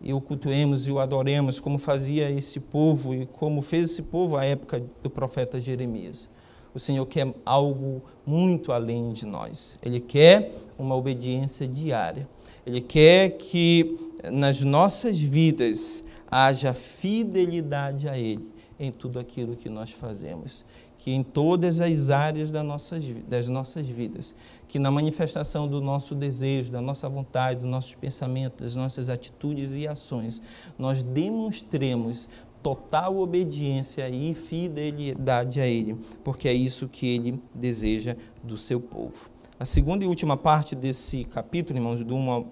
e 0.01 0.13
o 0.13 0.21
cultuemos 0.21 0.87
e 0.87 0.93
o 0.93 0.99
adoremos, 0.99 1.59
como 1.59 1.79
fazia 1.79 2.31
esse 2.31 2.61
povo 2.61 3.15
e 3.15 3.27
como 3.27 3.63
fez 3.63 3.93
esse 3.93 4.03
povo 4.03 4.37
à 4.37 4.45
época 4.45 4.83
do 5.03 5.09
profeta 5.09 5.61
Jeremias. 5.61 6.29
O 6.75 6.79
Senhor 6.79 7.07
quer 7.07 7.33
algo 7.45 8.03
muito 8.27 8.73
além 8.73 9.13
de 9.13 9.25
nós. 9.25 9.79
Ele 9.81 10.01
quer 10.01 10.53
uma 10.79 10.95
obediência 10.95 11.67
diária. 11.67 12.29
Ele 12.67 12.81
quer 12.81 13.31
que 13.31 13.97
nas 14.33 14.61
nossas 14.61 15.19
vidas 15.19 16.05
haja 16.31 16.75
fidelidade 16.75 18.09
a 18.09 18.19
Ele 18.19 18.53
em 18.79 18.91
tudo 18.91 19.19
aquilo 19.19 19.57
que 19.57 19.69
nós 19.69 19.91
fazemos 19.91 20.65
que 21.05 21.11
em 21.11 21.23
todas 21.23 21.83
as 21.83 22.09
áreas 22.09 22.51
das 22.51 22.65
nossas, 22.65 23.05
das 23.29 23.47
nossas 23.47 23.87
vidas, 23.87 24.35
que 24.67 24.79
na 24.79 24.91
manifestação 24.91 25.69
do 25.69 25.79
nosso 25.79 26.15
desejo, 26.15 26.73
da 26.73 26.81
nossa 26.81 27.07
vontade, 27.11 27.61
dos 27.61 27.69
nossos 27.69 27.95
pensamentos, 27.95 28.59
das 28.63 28.75
nossas 28.75 29.11
atitudes 29.11 29.75
e 29.75 29.87
ações, 29.87 30.41
nós 30.79 31.03
demonstremos 31.03 32.27
total 32.63 33.19
obediência 33.19 34.09
e 34.09 34.33
fidelidade 34.33 35.61
a 35.61 35.67
Ele, 35.67 35.95
porque 36.25 36.49
é 36.49 36.55
isso 36.55 36.89
que 36.89 37.07
Ele 37.07 37.39
deseja 37.55 38.17
do 38.43 38.57
seu 38.57 38.81
povo. 38.81 39.29
A 39.61 39.67
segunda 39.67 40.05
e 40.05 40.09
última 40.09 40.39
parte 40.39 40.75
desse 40.75 41.23
capítulo, 41.25 41.79
irmãos, 41.79 42.03
do 42.03 42.17
uma, 42.17 42.47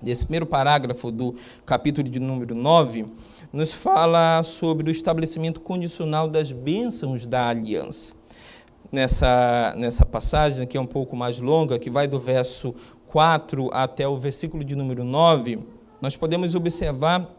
desse 0.00 0.24
primeiro 0.24 0.46
parágrafo 0.46 1.10
do 1.10 1.34
capítulo 1.66 2.08
de 2.08 2.20
número 2.20 2.54
9, 2.54 3.06
nos 3.52 3.72
fala 3.72 4.42
sobre 4.42 4.88
o 4.88 4.90
estabelecimento 4.90 5.60
condicional 5.60 6.26
das 6.26 6.50
bênçãos 6.50 7.26
da 7.26 7.48
aliança. 7.48 8.14
Nessa, 8.90 9.74
nessa 9.76 10.06
passagem, 10.06 10.66
que 10.66 10.76
é 10.76 10.80
um 10.80 10.86
pouco 10.86 11.14
mais 11.14 11.38
longa, 11.38 11.78
que 11.78 11.90
vai 11.90 12.08
do 12.08 12.18
verso 12.18 12.74
4 13.06 13.70
até 13.72 14.08
o 14.08 14.16
versículo 14.16 14.64
de 14.64 14.74
número 14.74 15.04
9, 15.04 15.58
nós 16.00 16.16
podemos 16.16 16.54
observar 16.54 17.30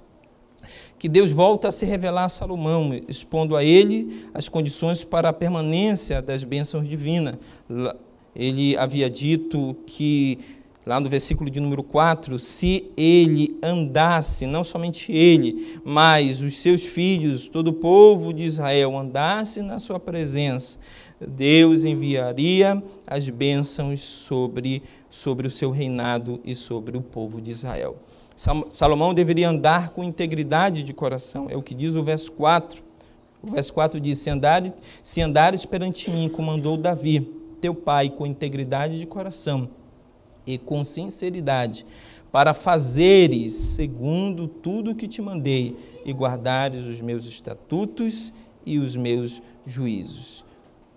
que 0.97 1.10
Deus 1.10 1.32
volta 1.32 1.67
a 1.67 1.71
se 1.71 1.86
revelar 1.86 2.26
a 2.26 2.30
Salomão, 2.30 2.91
expondo 3.08 3.56
a 3.56 3.63
ele 3.63 4.28
as 4.34 4.47
condições 4.47 5.04
para 5.04 5.30
a 5.30 5.34
permanência 5.34 6.21
das 6.21 6.43
bênçãos 6.43 6.88
divinas. 6.88 7.36
Ele 8.36 8.78
havia 8.78 9.10
dito 9.10 9.76
que 9.86 10.39
lá 10.86 11.00
no 11.00 11.10
versículo 11.10 11.50
de 11.50 11.60
número 11.60 11.82
4, 11.82 12.38
se 12.38 12.91
ele 12.98 13.58
andasse, 13.63 14.46
não 14.46 14.63
somente 14.63 15.12
ele, 15.12 15.80
mas 15.84 16.41
os 16.41 16.58
seus 16.58 16.86
filhos, 16.86 17.48
todo 17.48 17.69
o 17.69 17.74
povo 17.74 18.34
de 18.34 18.43
Israel 18.43 18.98
andasse 18.98 19.62
na 19.62 19.80
sua 19.80 20.00
presença, 20.00 20.78
Deus 21.26 21.86
enviaria 21.86 22.84
as 23.08 23.30
bênçãos 23.30 24.02
sobre, 24.02 24.84
sobre 25.10 25.48
o 25.48 25.50
seu 25.50 25.72
reinado 25.72 26.41
e 26.43 26.54
sobre 26.54 26.98
o 26.98 27.02
povo 27.02 27.39
de 27.39 27.52
Israel. 27.52 27.98
Salomão 28.72 29.13
deveria 29.13 29.48
andar 29.48 29.89
com 29.89 30.04
integridade 30.04 30.84
de 30.84 30.93
coração, 30.93 31.48
é 31.50 31.56
o 31.56 31.62
que 31.62 31.74
diz 31.74 31.96
o 31.96 32.04
verso 32.04 32.32
4. 32.34 32.84
O 33.41 33.52
verso 33.52 33.74
4 33.74 34.00
diz: 34.00 34.17
Se 34.17 34.30
andares, 34.30 34.72
se 35.04 35.22
andares 35.22 35.65
perante 35.65 36.10
mim, 36.10 36.28
como 36.28 36.52
mandou 36.52 36.76
Davi, 36.76 37.30
teu 37.62 37.76
pai, 37.76 38.10
com 38.10 38.26
integridade 38.26 38.98
de 38.98 39.06
coração 39.06 39.69
e 40.45 40.58
com 40.58 40.84
sinceridade, 40.84 41.86
para 42.32 42.53
fazeres 42.53 43.53
segundo 43.53 44.47
tudo 44.47 44.95
que 44.95 45.08
te 45.08 45.21
mandei 45.21 45.75
e 46.06 46.12
guardares 46.12 46.86
os 46.86 46.99
meus 46.99 47.25
estatutos 47.25 48.34
e 48.65 48.79
os 48.79 48.95
meus 48.95 49.41
juízos. 49.65 50.43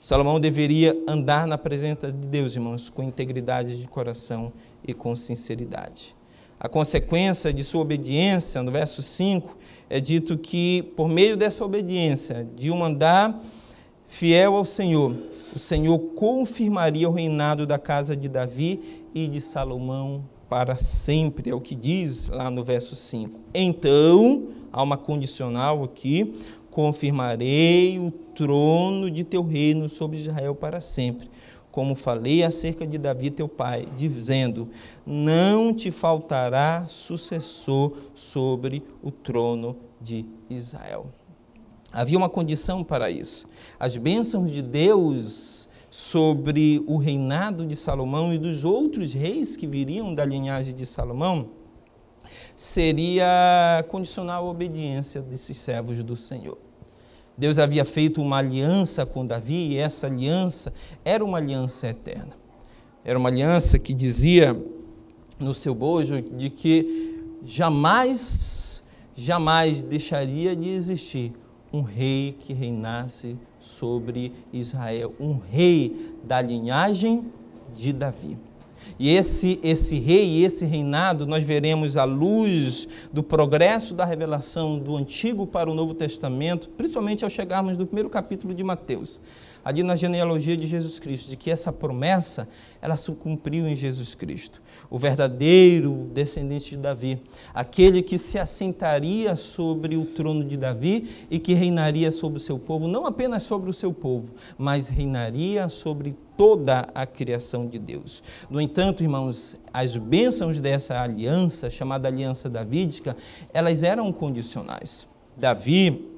Salomão 0.00 0.38
deveria 0.38 0.96
andar 1.06 1.46
na 1.46 1.58
presença 1.58 2.12
de 2.12 2.26
Deus, 2.26 2.54
irmãos, 2.54 2.88
com 2.88 3.02
integridade 3.02 3.80
de 3.80 3.88
coração 3.88 4.52
e 4.86 4.94
com 4.94 5.16
sinceridade. 5.16 6.14
A 6.58 6.68
consequência 6.68 7.52
de 7.52 7.62
sua 7.62 7.82
obediência, 7.82 8.62
no 8.62 8.72
verso 8.72 9.02
5, 9.02 9.56
é 9.90 10.00
dito 10.00 10.38
que, 10.38 10.82
por 10.96 11.08
meio 11.08 11.36
dessa 11.36 11.64
obediência, 11.64 12.46
de 12.56 12.70
um 12.70 12.82
andar 12.82 13.38
fiel 14.08 14.56
ao 14.56 14.64
Senhor, 14.64 15.14
o 15.54 15.58
Senhor 15.58 15.98
confirmaria 15.98 17.08
o 17.08 17.12
reinado 17.12 17.66
da 17.66 17.78
casa 17.78 18.16
de 18.16 18.28
Davi 18.28 19.05
e 19.16 19.26
de 19.26 19.40
Salomão 19.40 20.28
para 20.46 20.74
sempre, 20.74 21.48
é 21.48 21.54
o 21.54 21.60
que 21.60 21.74
diz 21.74 22.26
lá 22.26 22.50
no 22.50 22.62
verso 22.62 22.94
5. 22.94 23.40
Então, 23.54 24.48
há 24.70 24.82
uma 24.82 24.98
condicional 24.98 25.82
aqui: 25.82 26.34
confirmarei 26.70 27.98
o 27.98 28.10
trono 28.10 29.10
de 29.10 29.24
teu 29.24 29.42
reino 29.42 29.88
sobre 29.88 30.18
Israel 30.18 30.54
para 30.54 30.82
sempre. 30.82 31.30
Como 31.70 31.94
falei 31.94 32.42
acerca 32.42 32.86
de 32.86 32.98
Davi 32.98 33.30
teu 33.30 33.48
pai, 33.48 33.88
dizendo: 33.96 34.68
Não 35.06 35.72
te 35.72 35.90
faltará 35.90 36.84
sucessor 36.86 37.96
sobre 38.14 38.82
o 39.02 39.10
trono 39.10 39.76
de 39.98 40.26
Israel. 40.50 41.06
Havia 41.90 42.18
uma 42.18 42.28
condição 42.28 42.84
para 42.84 43.10
isso. 43.10 43.48
As 43.80 43.96
bênçãos 43.96 44.52
de 44.52 44.60
Deus 44.60 45.65
sobre 45.96 46.84
o 46.86 46.98
reinado 46.98 47.64
de 47.64 47.74
Salomão 47.74 48.30
e 48.30 48.36
dos 48.36 48.66
outros 48.66 49.14
reis 49.14 49.56
que 49.56 49.66
viriam 49.66 50.14
da 50.14 50.26
linhagem 50.26 50.74
de 50.74 50.84
Salomão, 50.84 51.48
seria 52.54 53.82
condicional 53.88 54.46
à 54.46 54.50
obediência 54.50 55.22
desses 55.22 55.56
servos 55.56 56.04
do 56.04 56.14
Senhor. 56.14 56.58
Deus 57.34 57.58
havia 57.58 57.82
feito 57.82 58.20
uma 58.20 58.36
aliança 58.36 59.06
com 59.06 59.24
Davi 59.24 59.68
e 59.68 59.78
essa 59.78 60.06
aliança 60.06 60.70
era 61.02 61.24
uma 61.24 61.38
aliança 61.38 61.88
eterna. 61.88 62.34
Era 63.02 63.18
uma 63.18 63.30
aliança 63.30 63.78
que 63.78 63.94
dizia 63.94 64.54
no 65.40 65.54
seu 65.54 65.74
bojo 65.74 66.20
de 66.20 66.50
que 66.50 67.22
jamais, 67.42 68.84
jamais 69.14 69.82
deixaria 69.82 70.54
de 70.54 70.68
existir 70.68 71.32
um 71.72 71.80
rei 71.80 72.36
que 72.38 72.52
reinasse 72.52 73.38
sobre 73.66 74.32
Israel, 74.52 75.14
um 75.20 75.38
rei 75.38 76.14
da 76.24 76.40
linhagem 76.40 77.26
de 77.74 77.92
Davi. 77.92 78.36
E 78.98 79.10
esse, 79.10 79.58
esse 79.62 79.98
rei 79.98 80.24
e 80.24 80.44
esse 80.44 80.64
reinado 80.64 81.26
nós 81.26 81.44
veremos 81.44 81.96
à 81.96 82.04
luz 82.04 82.88
do 83.12 83.22
progresso 83.22 83.94
da 83.94 84.04
revelação 84.04 84.78
do 84.78 84.96
Antigo 84.96 85.46
para 85.46 85.70
o 85.70 85.74
Novo 85.74 85.92
Testamento, 85.92 86.68
principalmente 86.70 87.24
ao 87.24 87.30
chegarmos 87.30 87.76
no 87.76 87.86
primeiro 87.86 88.08
capítulo 88.08 88.54
de 88.54 88.62
Mateus 88.62 89.20
ali 89.66 89.82
na 89.82 89.96
genealogia 89.96 90.56
de 90.56 90.64
Jesus 90.64 91.00
Cristo, 91.00 91.28
de 91.28 91.36
que 91.36 91.50
essa 91.50 91.72
promessa 91.72 92.48
ela 92.80 92.96
se 92.96 93.10
cumpriu 93.10 93.66
em 93.66 93.74
Jesus 93.74 94.14
Cristo, 94.14 94.62
o 94.88 94.96
verdadeiro 94.96 96.08
descendente 96.14 96.70
de 96.70 96.76
Davi, 96.76 97.20
aquele 97.52 98.00
que 98.00 98.16
se 98.16 98.38
assentaria 98.38 99.34
sobre 99.34 99.96
o 99.96 100.04
trono 100.04 100.44
de 100.44 100.56
Davi 100.56 101.26
e 101.28 101.40
que 101.40 101.52
reinaria 101.52 102.12
sobre 102.12 102.36
o 102.36 102.40
seu 102.40 102.60
povo, 102.60 102.86
não 102.86 103.06
apenas 103.06 103.42
sobre 103.42 103.68
o 103.68 103.72
seu 103.72 103.92
povo, 103.92 104.34
mas 104.56 104.88
reinaria 104.88 105.68
sobre 105.68 106.16
toda 106.36 106.86
a 106.94 107.04
criação 107.04 107.66
de 107.66 107.80
Deus. 107.80 108.22
No 108.48 108.60
entanto, 108.60 109.02
irmãos, 109.02 109.60
as 109.72 109.96
bênçãos 109.96 110.60
dessa 110.60 111.02
aliança, 111.02 111.70
chamada 111.70 112.06
aliança 112.06 112.48
davídica, 112.48 113.16
elas 113.52 113.82
eram 113.82 114.12
condicionais. 114.12 115.08
Davi, 115.36 116.15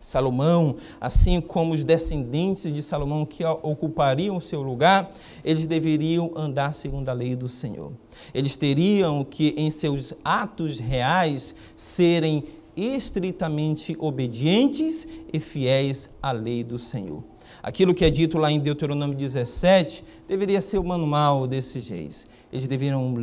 Salomão, 0.00 0.76
assim 1.00 1.40
como 1.40 1.74
os 1.74 1.84
descendentes 1.84 2.72
de 2.72 2.82
Salomão 2.82 3.26
que 3.26 3.44
ocupariam 3.44 4.36
o 4.36 4.40
seu 4.40 4.62
lugar, 4.62 5.12
eles 5.44 5.66
deveriam 5.66 6.32
andar 6.36 6.72
segundo 6.72 7.08
a 7.08 7.12
lei 7.12 7.34
do 7.34 7.48
Senhor. 7.48 7.92
Eles 8.32 8.56
teriam 8.56 9.24
que, 9.24 9.54
em 9.56 9.70
seus 9.70 10.14
atos 10.24 10.78
reais, 10.78 11.54
serem 11.76 12.44
estritamente 12.76 13.96
obedientes 13.98 15.06
e 15.32 15.40
fiéis 15.40 16.08
à 16.22 16.30
lei 16.30 16.62
do 16.62 16.78
Senhor. 16.78 17.24
Aquilo 17.62 17.94
que 17.94 18.04
é 18.04 18.10
dito 18.10 18.38
lá 18.38 18.52
em 18.52 18.60
Deuteronômio 18.60 19.16
17 19.16 20.04
deveria 20.28 20.60
ser 20.60 20.78
o 20.78 20.84
manual 20.84 21.46
desses 21.46 21.88
reis. 21.88 22.26
Eles 22.52 22.68
deveriam 22.68 23.14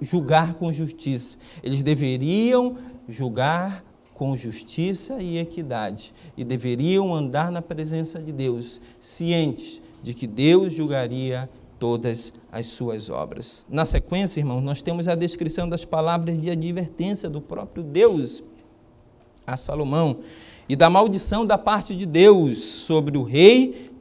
julgar 0.00 0.54
com 0.54 0.72
justiça, 0.72 1.36
eles 1.62 1.82
deveriam 1.82 2.78
julgar 3.08 3.84
com 4.16 4.34
justiça 4.34 5.20
e 5.20 5.36
equidade 5.36 6.14
e 6.38 6.42
deveriam 6.42 7.14
andar 7.14 7.50
na 7.50 7.60
presença 7.60 8.18
de 8.18 8.32
Deus, 8.32 8.80
cientes 8.98 9.82
de 10.02 10.14
que 10.14 10.26
Deus 10.26 10.72
julgaria 10.72 11.50
todas 11.78 12.32
as 12.50 12.68
suas 12.68 13.10
obras. 13.10 13.66
Na 13.68 13.84
sequência, 13.84 14.40
irmãos, 14.40 14.62
nós 14.62 14.80
temos 14.80 15.06
a 15.06 15.14
descrição 15.14 15.68
das 15.68 15.84
palavras 15.84 16.40
de 16.40 16.50
advertência 16.50 17.28
do 17.28 17.42
próprio 17.42 17.84
Deus 17.84 18.42
a 19.46 19.56
Salomão 19.56 20.20
e 20.66 20.74
da 20.74 20.88
maldição 20.90 21.44
da 21.46 21.58
parte 21.58 21.94
de 21.94 22.06
Deus 22.06 22.58
sobre 22.58 23.18
o 23.18 23.22
rei 23.22 23.92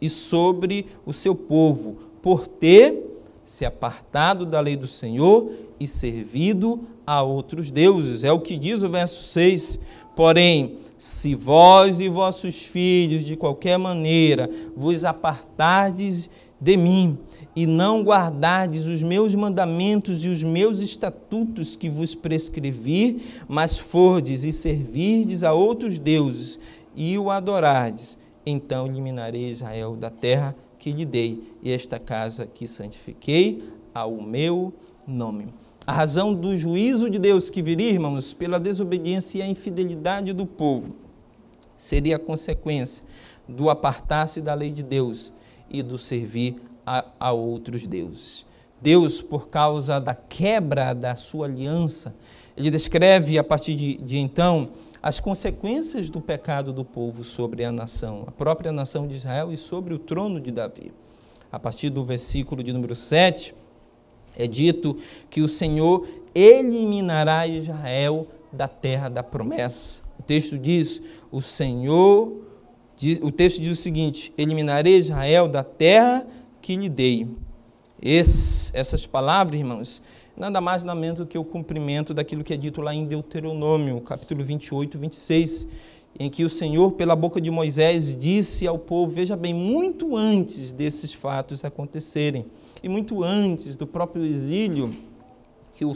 e 0.00 0.08
sobre 0.08 0.86
o 1.04 1.12
seu 1.12 1.34
povo, 1.34 1.98
por 2.22 2.48
ter 2.48 3.12
se 3.44 3.66
apartado 3.66 4.46
da 4.46 4.60
lei 4.60 4.76
do 4.76 4.86
Senhor 4.86 5.50
e 5.78 5.86
servido 5.86 6.86
a 7.06 7.22
outros 7.22 7.70
deuses. 7.70 8.24
É 8.24 8.32
o 8.32 8.40
que 8.40 8.56
diz 8.56 8.82
o 8.82 8.88
verso 8.88 9.22
6. 9.24 9.78
Porém, 10.14 10.76
se 10.98 11.34
vós 11.34 12.00
e 12.00 12.08
vossos 12.08 12.62
filhos 12.62 13.24
de 13.24 13.36
qualquer 13.36 13.78
maneira 13.78 14.48
vos 14.76 15.04
apartardes 15.04 16.30
de 16.60 16.76
mim 16.76 17.18
e 17.56 17.66
não 17.66 18.04
guardardes 18.04 18.86
os 18.86 19.02
meus 19.02 19.34
mandamentos 19.34 20.24
e 20.24 20.28
os 20.28 20.44
meus 20.44 20.78
estatutos 20.78 21.74
que 21.74 21.90
vos 21.90 22.14
prescrevi, 22.14 23.20
mas 23.48 23.78
fordes 23.78 24.44
e 24.44 24.52
servirdes 24.52 25.42
a 25.42 25.52
outros 25.52 25.98
deuses 25.98 26.58
e 26.94 27.18
o 27.18 27.30
adorardes, 27.30 28.16
então 28.46 28.86
eliminarei 28.86 29.48
Israel 29.48 29.96
da 29.96 30.10
terra 30.10 30.54
que 30.78 30.92
lhe 30.92 31.04
dei 31.04 31.42
e 31.62 31.72
esta 31.72 31.98
casa 31.98 32.46
que 32.46 32.66
santifiquei 32.66 33.62
ao 33.92 34.20
meu 34.20 34.72
nome. 35.06 35.61
A 35.84 35.92
razão 35.92 36.32
do 36.32 36.56
juízo 36.56 37.10
de 37.10 37.18
Deus 37.18 37.50
que 37.50 37.60
viria, 37.60 37.90
irmãos, 37.90 38.32
pela 38.32 38.60
desobediência 38.60 39.38
e 39.38 39.42
a 39.42 39.46
infidelidade 39.46 40.32
do 40.32 40.46
povo, 40.46 40.94
seria 41.76 42.16
a 42.16 42.20
consequência 42.20 43.02
do 43.48 43.68
apartar-se 43.68 44.40
da 44.40 44.54
lei 44.54 44.70
de 44.70 44.82
Deus 44.82 45.32
e 45.68 45.82
do 45.82 45.98
servir 45.98 46.62
a, 46.86 47.04
a 47.18 47.32
outros 47.32 47.84
deuses. 47.84 48.46
Deus, 48.80 49.20
por 49.20 49.48
causa 49.48 50.00
da 50.00 50.14
quebra 50.14 50.94
da 50.94 51.16
sua 51.16 51.46
aliança, 51.46 52.14
ele 52.56 52.70
descreve 52.70 53.36
a 53.36 53.44
partir 53.44 53.74
de, 53.74 53.96
de 53.96 54.18
então 54.18 54.70
as 55.02 55.18
consequências 55.18 56.08
do 56.08 56.20
pecado 56.20 56.72
do 56.72 56.84
povo 56.84 57.24
sobre 57.24 57.64
a 57.64 57.72
nação, 57.72 58.22
a 58.26 58.30
própria 58.30 58.70
nação 58.70 59.08
de 59.08 59.16
Israel 59.16 59.52
e 59.52 59.56
sobre 59.56 59.92
o 59.94 59.98
trono 59.98 60.40
de 60.40 60.52
Davi. 60.52 60.92
A 61.50 61.58
partir 61.58 61.90
do 61.90 62.04
versículo 62.04 62.62
de 62.62 62.72
número 62.72 62.94
7, 62.94 63.52
é 64.36 64.46
dito 64.46 64.96
que 65.28 65.40
o 65.40 65.48
Senhor 65.48 66.06
eliminará 66.34 67.46
Israel 67.46 68.26
da 68.52 68.68
terra 68.68 69.08
da 69.08 69.22
promessa. 69.22 70.02
O 70.18 70.22
texto 70.22 70.58
diz: 70.58 71.02
o 71.30 71.40
Senhor, 71.40 72.32
o 73.22 73.30
texto 73.30 73.60
diz 73.60 73.78
o 73.78 73.80
seguinte: 73.80 74.32
eliminarei 74.36 74.96
Israel 74.96 75.48
da 75.48 75.64
terra 75.64 76.26
que 76.60 76.76
lhe 76.76 76.88
dei. 76.88 77.26
Esse, 78.00 78.76
essas 78.76 79.06
palavras, 79.06 79.58
irmãos, 79.58 80.02
nada 80.36 80.60
mais 80.60 80.82
nada 80.82 80.98
menos 80.98 81.20
do 81.20 81.26
que 81.26 81.38
o 81.38 81.44
cumprimento 81.44 82.12
daquilo 82.12 82.42
que 82.42 82.52
é 82.52 82.56
dito 82.56 82.80
lá 82.80 82.94
em 82.94 83.04
Deuteronômio, 83.04 84.00
capítulo 84.00 84.42
28, 84.42 84.98
26, 84.98 85.66
em 86.18 86.28
que 86.28 86.44
o 86.44 86.50
Senhor, 86.50 86.92
pela 86.92 87.14
boca 87.14 87.40
de 87.40 87.50
Moisés, 87.50 88.16
disse 88.16 88.66
ao 88.66 88.78
povo: 88.78 89.12
Veja 89.12 89.36
bem, 89.36 89.54
muito 89.54 90.16
antes 90.16 90.72
desses 90.72 91.12
fatos 91.12 91.64
acontecerem 91.64 92.46
e 92.82 92.88
muito 92.88 93.22
antes 93.22 93.76
do 93.76 93.86
próprio 93.86 94.24
exílio 94.24 94.90
que 95.74 95.84
o, 95.84 95.92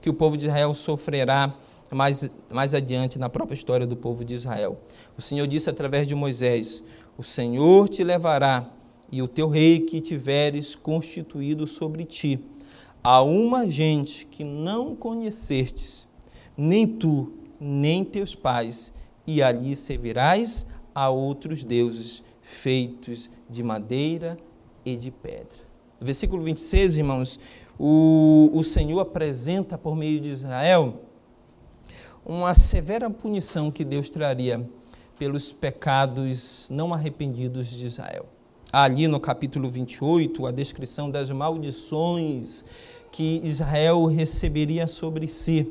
que 0.00 0.10
o 0.10 0.14
povo 0.14 0.36
de 0.36 0.46
Israel 0.46 0.72
sofrerá 0.74 1.54
mais, 1.90 2.30
mais 2.52 2.74
adiante 2.74 3.18
na 3.18 3.28
própria 3.28 3.54
história 3.54 3.86
do 3.86 3.96
povo 3.96 4.24
de 4.24 4.34
Israel. 4.34 4.80
O 5.16 5.22
Senhor 5.22 5.46
disse 5.46 5.68
através 5.68 6.06
de 6.06 6.14
Moisés: 6.14 6.82
O 7.16 7.22
Senhor 7.22 7.88
te 7.88 8.02
levará 8.02 8.70
e 9.10 9.20
o 9.20 9.28
teu 9.28 9.48
rei 9.48 9.80
que 9.80 10.00
tiveres 10.00 10.74
constituído 10.74 11.66
sobre 11.66 12.04
ti, 12.04 12.40
a 13.04 13.22
uma 13.22 13.68
gente 13.68 14.26
que 14.26 14.42
não 14.42 14.96
conhecestes, 14.96 16.08
nem 16.56 16.86
tu, 16.86 17.32
nem 17.60 18.04
teus 18.04 18.34
pais, 18.34 18.92
e 19.26 19.42
ali 19.42 19.76
servirás 19.76 20.66
a 20.94 21.10
outros 21.10 21.62
deuses 21.62 22.22
feitos 22.40 23.30
de 23.48 23.62
madeira 23.62 24.38
e 24.84 24.96
de 24.96 25.10
pedra. 25.10 25.61
Versículo 26.02 26.42
26, 26.42 26.98
irmãos, 26.98 27.38
o, 27.78 28.50
o 28.52 28.62
Senhor 28.62 29.00
apresenta 29.00 29.78
por 29.78 29.96
meio 29.96 30.20
de 30.20 30.28
Israel 30.28 31.00
uma 32.24 32.54
severa 32.54 33.08
punição 33.08 33.70
que 33.70 33.84
Deus 33.84 34.10
traria 34.10 34.68
pelos 35.18 35.52
pecados 35.52 36.68
não 36.70 36.92
arrependidos 36.92 37.68
de 37.68 37.86
Israel. 37.86 38.26
Ali 38.72 39.06
no 39.06 39.20
capítulo 39.20 39.68
28, 39.68 40.46
a 40.46 40.50
descrição 40.50 41.10
das 41.10 41.30
maldições 41.30 42.64
que 43.10 43.40
Israel 43.44 44.06
receberia 44.06 44.86
sobre 44.86 45.28
si 45.28 45.70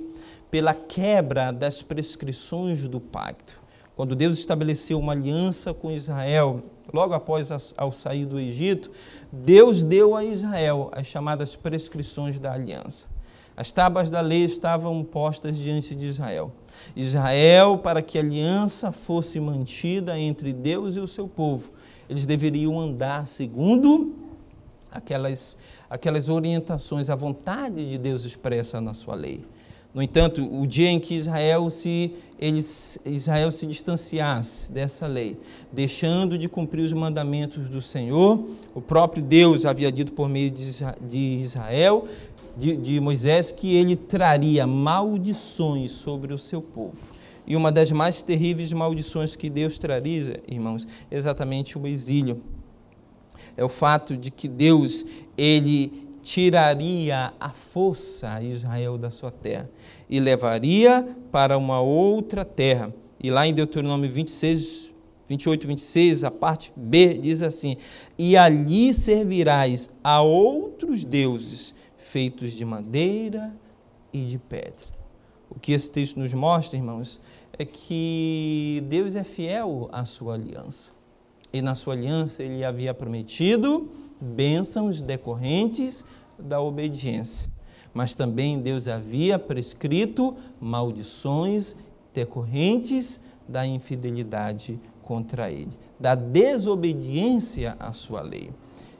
pela 0.49 0.73
quebra 0.73 1.51
das 1.51 1.81
prescrições 1.81 2.87
do 2.87 2.99
pacto. 2.99 3.60
Quando 4.01 4.15
Deus 4.15 4.39
estabeleceu 4.39 4.97
uma 4.97 5.11
aliança 5.11 5.75
com 5.75 5.91
Israel, 5.91 6.63
logo 6.91 7.13
após 7.13 7.51
ao 7.77 7.91
sair 7.91 8.25
do 8.25 8.39
Egito, 8.39 8.89
Deus 9.31 9.83
deu 9.83 10.15
a 10.15 10.25
Israel 10.25 10.89
as 10.91 11.05
chamadas 11.05 11.55
prescrições 11.55 12.39
da 12.39 12.51
aliança. 12.51 13.05
As 13.55 13.71
tábuas 13.71 14.09
da 14.09 14.19
lei 14.19 14.43
estavam 14.43 15.03
postas 15.03 15.55
diante 15.55 15.93
de 15.93 16.07
Israel. 16.07 16.51
Israel, 16.95 17.77
para 17.77 18.01
que 18.01 18.17
a 18.17 18.21
aliança 18.21 18.91
fosse 18.91 19.39
mantida 19.39 20.17
entre 20.17 20.51
Deus 20.51 20.95
e 20.95 20.99
o 20.99 21.05
seu 21.05 21.27
povo, 21.27 21.71
eles 22.09 22.25
deveriam 22.25 22.79
andar 22.79 23.27
segundo 23.27 24.15
aquelas, 24.91 25.55
aquelas 25.87 26.27
orientações, 26.27 27.07
a 27.07 27.15
vontade 27.15 27.87
de 27.87 27.99
Deus 27.99 28.25
expressa 28.25 28.81
na 28.81 28.95
sua 28.95 29.13
lei. 29.13 29.45
No 29.93 30.01
entanto, 30.01 30.41
o 30.41 30.65
dia 30.65 30.89
em 30.89 30.99
que 30.99 31.15
Israel 31.15 31.69
se, 31.69 32.13
eles, 32.39 32.97
Israel 33.05 33.51
se 33.51 33.65
distanciasse 33.65 34.71
dessa 34.71 35.05
lei, 35.05 35.37
deixando 35.71 36.37
de 36.37 36.47
cumprir 36.47 36.81
os 36.81 36.93
mandamentos 36.93 37.67
do 37.67 37.81
Senhor, 37.81 38.41
o 38.73 38.79
próprio 38.79 39.21
Deus 39.21 39.65
havia 39.65 39.91
dito 39.91 40.13
por 40.13 40.29
meio 40.29 40.49
de 40.49 41.19
Israel, 41.41 42.05
de, 42.55 42.77
de 42.77 42.99
Moisés, 43.01 43.51
que 43.51 43.75
ele 43.75 43.97
traria 43.97 44.65
maldições 44.65 45.91
sobre 45.91 46.33
o 46.33 46.37
seu 46.37 46.61
povo. 46.61 47.21
E 47.45 47.55
uma 47.55 47.71
das 47.71 47.91
mais 47.91 48.21
terríveis 48.21 48.71
maldições 48.71 49.35
que 49.35 49.49
Deus 49.49 49.77
traria, 49.77 50.41
irmãos, 50.47 50.87
é 51.09 51.17
exatamente 51.17 51.77
o 51.77 51.85
exílio. 51.85 52.41
É 53.57 53.63
o 53.63 53.69
fato 53.69 54.15
de 54.15 54.31
que 54.31 54.47
Deus, 54.47 55.05
ele 55.37 56.10
tiraria 56.21 57.33
a 57.39 57.49
força 57.49 58.35
a 58.35 58.43
Israel 58.43 58.97
da 58.97 59.09
sua 59.09 59.31
terra 59.31 59.69
e 60.09 60.19
levaria 60.19 61.07
para 61.31 61.57
uma 61.57 61.81
outra 61.81 62.45
terra. 62.45 62.93
E 63.19 63.29
lá 63.29 63.45
em 63.47 63.53
Deuteronômio 63.53 64.09
26, 64.09 64.93
28, 65.27 65.67
26, 65.67 66.23
a 66.23 66.31
parte 66.31 66.71
B 66.75 67.15
diz 67.15 67.41
assim: 67.41 67.77
E 68.17 68.35
ali 68.35 68.93
servirás 68.93 69.89
a 70.03 70.21
outros 70.21 71.03
deuses 71.03 71.73
feitos 71.97 72.51
de 72.51 72.65
madeira 72.65 73.53
e 74.11 74.25
de 74.25 74.37
pedra. 74.37 74.91
O 75.49 75.59
que 75.59 75.71
esse 75.71 75.89
texto 75.91 76.19
nos 76.19 76.33
mostra, 76.33 76.77
irmãos, 76.77 77.21
é 77.57 77.65
que 77.65 78.83
Deus 78.87 79.15
é 79.15 79.23
fiel 79.23 79.89
à 79.91 80.05
sua 80.05 80.33
aliança. 80.35 80.91
E 81.53 81.61
na 81.61 81.75
sua 81.75 81.93
aliança 81.93 82.41
ele 82.41 82.63
havia 82.63 82.93
prometido 82.93 83.89
bênçãos 84.21 85.01
decorrentes 85.01 86.05
da 86.37 86.61
obediência. 86.61 87.49
Mas 87.93 88.15
também 88.15 88.59
Deus 88.59 88.87
havia 88.87 89.37
prescrito 89.39 90.35
maldições 90.59 91.75
decorrentes 92.13 93.19
da 93.47 93.65
infidelidade 93.65 94.79
contra 95.01 95.51
ele, 95.51 95.77
da 95.99 96.15
desobediência 96.15 97.75
à 97.79 97.91
sua 97.91 98.21
lei. 98.21 98.51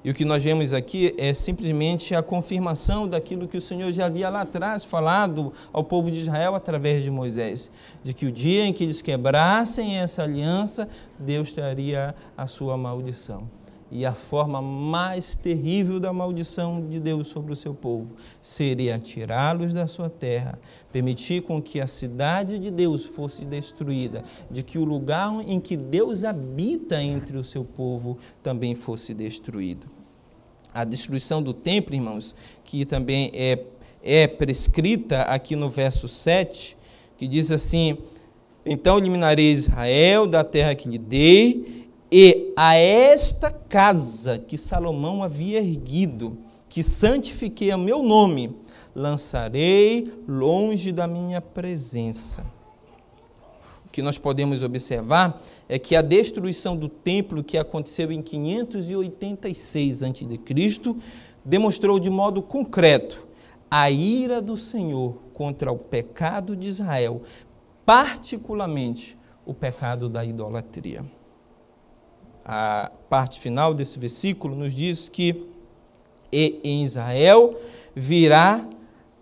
E 0.04 0.10
o 0.10 0.16
que 0.16 0.26
nós 0.26 0.44
vemos 0.44 0.74
aqui 0.74 1.14
é 1.16 1.32
simplesmente 1.32 2.16
a 2.16 2.24
confirmação 2.24 3.08
daquilo 3.08 3.48
que 3.48 3.58
o 3.58 3.62
Senhor 3.62 3.92
já 3.92 4.08
havia 4.08 4.30
lá 4.30 4.42
atrás 4.42 4.84
falado 4.84 5.54
ao 5.72 5.84
povo 5.84 6.10
de 6.10 6.20
Israel 6.20 6.56
através 6.56 7.04
de 7.04 7.12
Moisés, 7.12 7.70
de 8.04 8.12
que 8.12 8.26
o 8.26 8.32
dia 8.32 8.66
em 8.66 8.74
que 8.74 8.84
eles 8.84 9.00
quebrassem 9.00 10.00
essa 10.00 10.24
aliança, 10.24 10.90
Deus 11.20 11.54
traria 11.54 12.16
a 12.36 12.48
sua 12.48 12.76
maldição. 12.76 13.48
E 13.92 14.06
a 14.06 14.14
forma 14.14 14.62
mais 14.62 15.36
terrível 15.36 16.00
da 16.00 16.14
maldição 16.14 16.88
de 16.88 16.98
Deus 16.98 17.28
sobre 17.28 17.52
o 17.52 17.56
seu 17.58 17.74
povo 17.74 18.16
seria 18.42 18.98
tirá-los 18.98 19.74
da 19.74 19.86
sua 19.86 20.10
terra, 20.10 20.58
permitir 20.94 21.42
com 21.42 21.62
que 21.62 21.82
a 21.82 21.88
cidade 21.88 22.58
de 22.58 22.72
Deus 22.72 23.04
fosse 23.06 23.44
destruída, 23.44 24.24
de 24.50 24.64
que 24.64 24.78
o 24.78 24.86
lugar 24.86 25.44
em 25.46 25.60
que 25.60 25.76
Deus 25.76 26.24
habita 26.24 27.04
entre 27.04 27.36
o 27.36 27.44
seu 27.44 27.66
povo 27.66 28.18
também 28.42 28.76
fosse 28.76 29.14
destruído. 29.14 29.88
A 30.74 30.86
destruição 30.86 31.44
do 31.44 31.54
templo, 31.54 31.94
irmãos, 31.94 32.34
que 32.64 32.86
também 32.86 33.30
é, 33.34 33.60
é 34.02 34.26
prescrita 34.26 35.24
aqui 35.24 35.54
no 35.54 35.70
verso 35.70 36.08
7, 36.08 36.78
que 37.18 37.28
diz 37.28 37.52
assim: 37.52 37.98
Então 38.66 38.98
eliminarei 38.98 39.52
Israel 39.52 40.26
da 40.26 40.46
terra 40.46 40.74
que 40.74 40.88
lhe 40.88 40.98
dei 40.98 41.81
e 42.12 42.52
a 42.58 42.76
esta 42.76 43.50
casa 43.50 44.38
que 44.38 44.58
Salomão 44.58 45.24
havia 45.24 45.60
erguido, 45.60 46.38
que 46.68 46.84
santifiquei 46.84 47.72
a 47.72 47.78
meu 47.78 48.04
nome, 48.04 48.54
lançarei 48.94 50.14
longe 50.28 50.92
da 50.92 51.08
minha 51.08 51.40
presença. 51.40 52.46
O 53.86 53.90
que 53.90 54.02
nós 54.02 54.18
podemos 54.18 54.62
observar 54.62 55.42
é 55.70 55.80
que 55.80 55.96
a 55.96 56.02
destruição 56.02 56.76
do 56.76 56.90
templo 56.90 57.44
que 57.44 57.58
aconteceu 57.58 58.12
em 58.12 58.22
586 58.22 60.04
a.C. 60.04 60.96
demonstrou 61.46 61.98
de 61.98 62.10
modo 62.10 62.42
concreto 62.42 63.26
a 63.70 63.90
ira 63.90 64.42
do 64.42 64.58
Senhor 64.58 65.18
contra 65.34 65.72
o 65.72 65.78
pecado 65.78 66.58
de 66.58 66.68
Israel, 66.68 67.22
particularmente 67.86 69.18
o 69.46 69.54
pecado 69.54 70.10
da 70.10 70.26
idolatria 70.26 71.06
a 72.46 72.92
parte 73.10 73.40
final 73.40 73.74
desse 73.74 74.00
versículo 74.00 74.56
nos 74.56 74.74
diz 74.74 75.10
que 75.10 75.48
e 76.32 76.60
em 76.64 76.84
Israel 76.84 77.56
virá 77.94 78.66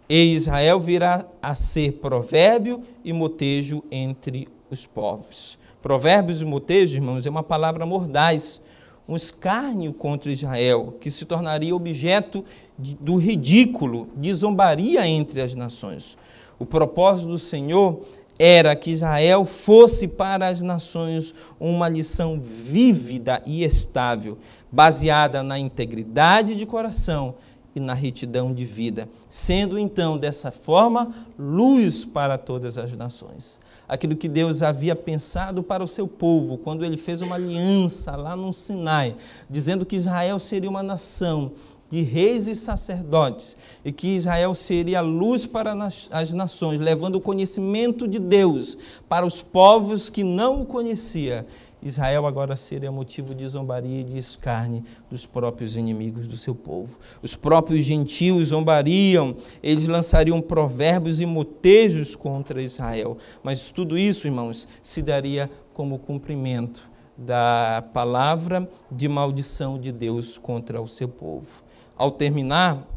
e 0.08 0.34
Israel 0.34 0.80
virá 0.80 1.26
a 1.42 1.54
ser 1.54 1.94
provérbio 1.94 2.82
e 3.04 3.14
motejo 3.14 3.84
entre 3.92 4.48
os 4.70 4.86
povos. 4.86 5.58
Provérbios 5.82 6.42
e 6.42 6.46
motejo, 6.46 6.96
irmãos, 6.96 7.26
é 7.26 7.30
uma 7.30 7.44
palavra 7.44 7.86
mordaz, 7.86 8.60
um 9.08 9.16
escárnio 9.16 9.94
contra 9.94 10.32
Israel, 10.32 10.96
que 11.00 11.12
se 11.12 11.26
tornaria 11.26 11.76
objeto 11.76 12.44
de, 12.78 12.96
do 12.96 13.18
ridículo, 13.18 14.10
de 14.16 14.34
zombaria 14.34 15.08
entre 15.08 15.42
as 15.42 15.54
nações. 15.54 16.18
O 16.58 16.66
propósito 16.66 17.30
do 17.30 17.38
Senhor 17.38 18.02
era 18.39 18.73
que 18.73 18.91
Israel 18.91 19.43
fosse 19.43 20.08
para 20.08 20.47
as 20.47 20.62
nações 20.62 21.36
uma 21.60 21.89
lição 21.89 22.39
vívida 22.41 23.43
e 23.45 23.65
estável, 23.65 24.38
baseada 24.71 25.43
na 25.43 25.60
integridade 25.60 26.56
de 26.56 26.65
coração 26.65 27.36
e 27.75 27.82
na 27.82 27.93
retidão 27.93 28.54
de 28.54 28.63
vida, 28.63 29.10
sendo 29.30 29.78
então 29.78 30.17
dessa 30.17 30.52
forma 30.52 31.13
luz 31.38 32.06
para 32.06 32.38
todas 32.38 32.78
as 32.78 32.95
nações. 32.95 33.60
Aquilo 33.88 34.15
que 34.15 34.30
Deus 34.30 34.63
havia 34.63 34.95
pensado 34.95 35.62
para 35.62 35.84
o 35.84 35.88
seu 35.88 36.08
povo, 36.08 36.58
quando 36.58 36.86
ele 36.86 36.97
fez 36.97 37.21
uma 37.21 37.36
aliança 37.36 38.15
lá 38.15 38.36
no 38.36 38.54
Sinai, 38.54 39.15
dizendo 39.49 39.86
que 39.86 39.95
Israel 39.95 40.39
seria 40.39 40.69
uma 40.69 40.84
nação 40.84 41.52
de 41.89 42.04
reis 42.04 42.47
e 42.47 42.56
sacerdotes, 42.56 43.58
e 43.84 43.91
que 43.91 44.15
Israel 44.15 44.54
seria 44.54 45.02
luz 45.02 45.47
para 45.47 45.75
as 46.12 46.34
nações, 46.34 46.80
levando 46.80 47.15
o 47.15 47.21
conhecimento 47.21 48.08
de 48.08 48.19
Deus 48.19 48.78
para 49.10 49.25
os 49.25 49.41
povos 49.41 50.10
que 50.10 50.23
não 50.23 50.62
o 50.62 50.65
conhecia. 50.65 51.47
Israel 51.82 52.28
agora 52.28 52.56
seria 52.56 52.91
motivo 52.91 53.34
de 53.34 53.47
zombaria 53.47 54.02
e 54.02 54.04
de 54.04 54.17
escárnio 54.17 54.84
dos 55.10 55.25
próprios 55.25 55.78
inimigos 55.78 56.28
do 56.28 56.36
seu 56.36 56.54
povo. 56.54 56.99
Os 57.23 57.36
próprios 57.36 57.86
gentios 57.86 58.49
zombariam, 58.49 59.36
eles 59.63 59.88
lançariam 59.88 60.41
provérbios 60.41 61.19
e 61.21 61.25
motejos 61.25 62.15
contra 62.15 62.62
Israel. 62.62 63.17
Mas 63.41 63.71
tudo 63.71 63.97
isso, 63.97 64.28
irmãos, 64.28 64.67
se 64.84 65.02
daria 65.02 65.49
como 65.73 65.97
cumprimento 65.97 66.88
da 67.17 67.84
palavra 67.93 68.69
de 68.91 69.08
maldição 69.08 69.80
de 69.80 69.91
Deus 69.91 70.38
contra 70.38 70.82
o 70.82 70.88
seu 70.88 71.08
povo 71.08 71.69
ao 72.00 72.10
terminar, 72.10 72.88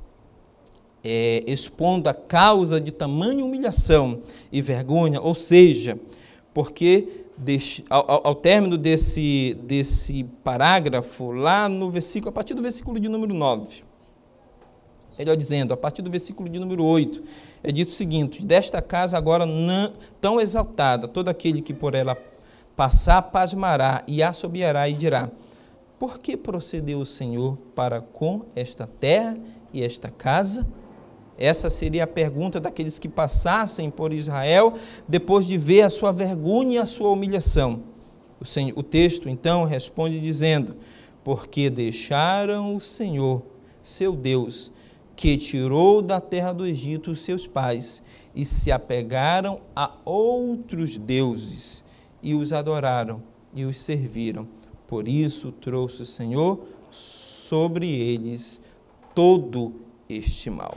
é, 1.04 1.42
expondo 1.46 2.08
a 2.08 2.14
causa 2.14 2.80
de 2.80 2.92
tamanha 2.92 3.44
humilhação 3.44 4.22
e 4.52 4.62
vergonha, 4.62 5.20
ou 5.20 5.34
seja, 5.34 5.98
porque 6.54 7.22
ao, 7.90 8.28
ao, 8.28 8.34
término 8.36 8.78
desse, 8.78 9.58
desse 9.64 10.22
parágrafo, 10.44 11.32
lá 11.32 11.68
no 11.68 11.90
versículo, 11.90 12.28
a 12.30 12.32
partir 12.32 12.54
do 12.54 12.62
versículo 12.62 13.00
de 13.00 13.08
número 13.08 13.34
9, 13.34 13.82
melhor 15.18 15.36
dizendo, 15.36 15.74
a 15.74 15.76
partir 15.76 16.02
do 16.02 16.10
versículo 16.10 16.48
de 16.48 16.60
número 16.60 16.84
8, 16.84 17.22
é 17.64 17.72
dito 17.72 17.88
o 17.88 17.92
seguinte: 17.92 18.44
Desta 18.44 18.80
casa 18.80 19.18
agora 19.18 19.44
não, 19.44 19.92
tão 20.20 20.40
exaltada, 20.40 21.08
todo 21.08 21.28
aquele 21.28 21.60
que 21.60 21.74
por 21.74 21.94
ela 21.94 22.16
passar 22.76 23.22
pasmará 23.22 24.04
e 24.06 24.22
assobiará 24.22 24.88
e 24.88 24.92
dirá: 24.92 25.28
Por 26.02 26.18
que 26.18 26.36
procedeu 26.36 26.98
o 26.98 27.06
Senhor 27.06 27.56
para 27.76 28.00
com 28.00 28.46
esta 28.56 28.88
terra 28.88 29.38
e 29.72 29.84
esta 29.84 30.10
casa? 30.10 30.66
Essa 31.38 31.70
seria 31.70 32.02
a 32.02 32.08
pergunta 32.08 32.58
daqueles 32.58 32.98
que 32.98 33.08
passassem 33.08 33.88
por 33.88 34.12
Israel 34.12 34.74
depois 35.06 35.46
de 35.46 35.56
ver 35.56 35.82
a 35.82 35.88
sua 35.88 36.10
vergonha 36.10 36.72
e 36.72 36.78
a 36.78 36.86
sua 36.86 37.10
humilhação. 37.10 37.84
O, 38.40 38.44
Senhor, 38.44 38.76
o 38.76 38.82
texto 38.82 39.28
então 39.28 39.64
responde 39.64 40.18
dizendo: 40.18 40.74
Porque 41.22 41.70
deixaram 41.70 42.74
o 42.74 42.80
Senhor, 42.80 43.40
seu 43.80 44.16
Deus, 44.16 44.72
que 45.14 45.38
tirou 45.38 46.02
da 46.02 46.20
terra 46.20 46.52
do 46.52 46.66
Egito 46.66 47.12
os 47.12 47.20
seus 47.20 47.46
pais, 47.46 48.02
e 48.34 48.44
se 48.44 48.72
apegaram 48.72 49.60
a 49.72 49.92
outros 50.04 50.96
deuses, 50.96 51.84
e 52.20 52.34
os 52.34 52.52
adoraram 52.52 53.22
e 53.54 53.64
os 53.64 53.78
serviram. 53.78 54.48
Por 54.92 55.08
isso 55.08 55.50
trouxe 55.52 56.02
o 56.02 56.04
Senhor 56.04 56.66
sobre 56.90 57.88
eles 57.88 58.60
todo 59.14 59.72
este 60.06 60.50
mal. 60.50 60.76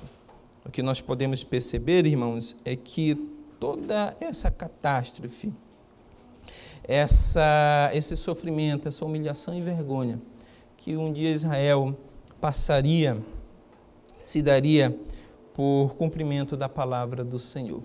O 0.66 0.72
que 0.72 0.82
nós 0.82 1.02
podemos 1.02 1.44
perceber, 1.44 2.06
irmãos, 2.06 2.56
é 2.64 2.78
que 2.78 3.16
toda 3.60 4.16
essa 4.22 4.50
catástrofe, 4.50 5.52
essa, 6.82 7.92
esse 7.94 8.16
sofrimento, 8.16 8.88
essa 8.88 9.04
humilhação 9.04 9.54
e 9.54 9.60
vergonha 9.60 10.22
que 10.78 10.96
um 10.96 11.12
dia 11.12 11.32
Israel 11.32 11.94
passaria, 12.40 13.22
se 14.22 14.42
daria 14.42 14.98
por 15.54 15.94
cumprimento 15.98 16.56
da 16.56 16.70
palavra 16.70 17.22
do 17.22 17.38
Senhor, 17.38 17.84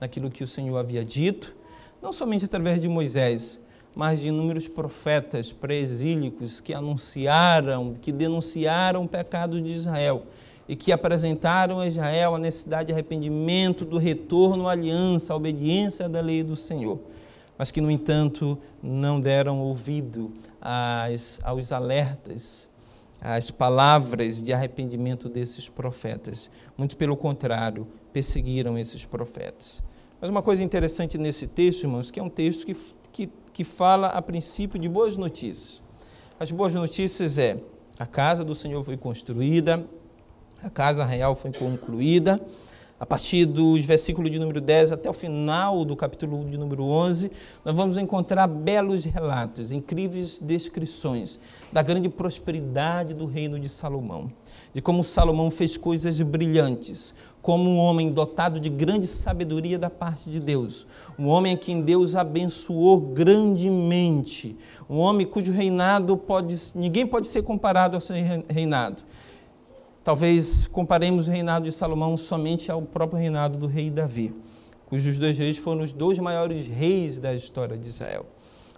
naquilo 0.00 0.30
que 0.30 0.44
o 0.44 0.46
Senhor 0.46 0.76
havia 0.76 1.04
dito, 1.04 1.56
não 2.00 2.12
somente 2.12 2.44
através 2.44 2.80
de 2.80 2.88
Moisés, 2.88 3.63
mas 3.94 4.20
de 4.20 4.28
inúmeros 4.28 4.66
profetas 4.66 5.52
pré-exílicos 5.52 6.60
que 6.60 6.74
anunciaram, 6.74 7.94
que 7.94 8.10
denunciaram 8.10 9.04
o 9.04 9.08
pecado 9.08 9.60
de 9.60 9.72
Israel 9.72 10.26
e 10.68 10.74
que 10.74 10.90
apresentaram 10.90 11.78
a 11.78 11.86
Israel 11.86 12.34
a 12.34 12.38
necessidade 12.38 12.88
de 12.88 12.92
arrependimento, 12.92 13.84
do 13.84 13.98
retorno 13.98 14.68
à 14.68 14.72
aliança, 14.72 15.32
à 15.32 15.36
obediência 15.36 16.08
da 16.08 16.20
lei 16.20 16.42
do 16.42 16.56
Senhor, 16.56 16.98
mas 17.56 17.70
que, 17.70 17.80
no 17.80 17.90
entanto, 17.90 18.58
não 18.82 19.20
deram 19.20 19.60
ouvido 19.60 20.32
às, 20.60 21.38
aos 21.42 21.70
alertas, 21.70 22.68
às 23.20 23.50
palavras 23.50 24.42
de 24.42 24.52
arrependimento 24.52 25.28
desses 25.28 25.68
profetas. 25.68 26.50
Muito 26.76 26.96
pelo 26.96 27.16
contrário, 27.16 27.86
perseguiram 28.12 28.76
esses 28.78 29.04
profetas. 29.04 29.82
Mas 30.24 30.30
uma 30.30 30.40
coisa 30.40 30.62
interessante 30.62 31.18
nesse 31.18 31.46
texto, 31.46 31.82
irmãos, 31.82 32.10
que 32.10 32.18
é 32.18 32.22
um 32.22 32.30
texto 32.30 32.64
que, 32.64 32.74
que, 33.12 33.28
que 33.52 33.62
fala 33.62 34.06
a 34.06 34.22
princípio 34.22 34.78
de 34.78 34.88
boas 34.88 35.18
notícias. 35.18 35.82
As 36.40 36.50
boas 36.50 36.74
notícias 36.74 37.36
é 37.36 37.58
a 37.98 38.06
casa 38.06 38.42
do 38.42 38.54
Senhor 38.54 38.82
foi 38.82 38.96
construída, 38.96 39.86
a 40.62 40.70
casa 40.70 41.04
real 41.04 41.34
foi 41.34 41.52
concluída. 41.52 42.40
A 43.04 43.06
partir 43.06 43.44
dos 43.44 43.84
versículos 43.84 44.30
de 44.30 44.38
número 44.38 44.62
10 44.62 44.90
até 44.90 45.10
o 45.10 45.12
final 45.12 45.84
do 45.84 45.94
capítulo 45.94 46.42
de 46.48 46.56
número 46.56 46.84
11, 46.84 47.30
nós 47.62 47.76
vamos 47.76 47.98
encontrar 47.98 48.46
belos 48.46 49.04
relatos, 49.04 49.70
incríveis 49.70 50.38
descrições 50.38 51.38
da 51.70 51.82
grande 51.82 52.08
prosperidade 52.08 53.12
do 53.12 53.26
reino 53.26 53.60
de 53.60 53.68
Salomão, 53.68 54.32
de 54.72 54.80
como 54.80 55.04
Salomão 55.04 55.50
fez 55.50 55.76
coisas 55.76 56.18
brilhantes, 56.22 57.14
como 57.42 57.68
um 57.68 57.76
homem 57.76 58.10
dotado 58.10 58.58
de 58.58 58.70
grande 58.70 59.06
sabedoria 59.06 59.78
da 59.78 59.90
parte 59.90 60.30
de 60.30 60.40
Deus, 60.40 60.86
um 61.18 61.28
homem 61.28 61.52
a 61.52 61.58
quem 61.58 61.82
Deus 61.82 62.14
abençoou 62.14 62.98
grandemente, 62.98 64.56
um 64.88 64.96
homem 64.96 65.26
cujo 65.26 65.52
reinado 65.52 66.16
pode, 66.16 66.56
ninguém 66.74 67.06
pode 67.06 67.28
ser 67.28 67.42
comparado 67.42 67.96
ao 67.96 68.00
seu 68.00 68.16
reinado 68.48 69.02
Talvez 70.04 70.66
comparemos 70.66 71.28
o 71.28 71.30
reinado 71.30 71.64
de 71.64 71.72
Salomão 71.72 72.14
somente 72.18 72.70
ao 72.70 72.82
próprio 72.82 73.18
reinado 73.18 73.56
do 73.56 73.66
rei 73.66 73.90
Davi, 73.90 74.34
cujos 74.84 75.18
dois 75.18 75.38
reis 75.38 75.56
foram 75.56 75.82
os 75.82 75.94
dois 75.94 76.18
maiores 76.18 76.68
reis 76.68 77.18
da 77.18 77.32
história 77.34 77.74
de 77.74 77.88
Israel. 77.88 78.26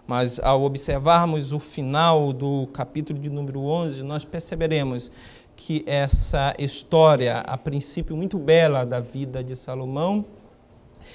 Mas 0.07 0.39
ao 0.39 0.62
observarmos 0.62 1.53
o 1.53 1.59
final 1.59 2.33
do 2.33 2.69
capítulo 2.69 3.19
de 3.19 3.29
número 3.29 3.61
11, 3.61 4.05
nós 4.05 4.25
perceberemos 4.25 5.11
que 5.57 5.83
essa 5.85 6.55
história, 6.61 7.39
a 7.41 7.59
princípio 7.59 8.17
muito 8.17 8.39
bela 8.39 8.85
da 8.85 9.01
vida 9.01 9.43
de 9.43 9.57
Salomão, 9.57 10.25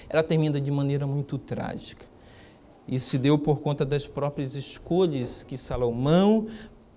ela 0.09 0.21
termina 0.21 0.59
de 0.59 0.71
maneira 0.71 1.07
muito 1.07 1.37
trágica. 1.37 2.05
Isso 2.85 3.11
se 3.11 3.17
deu 3.17 3.37
por 3.37 3.61
conta 3.61 3.85
das 3.85 4.05
próprias 4.05 4.55
escolhas 4.55 5.41
que 5.41 5.55
Salomão 5.55 6.47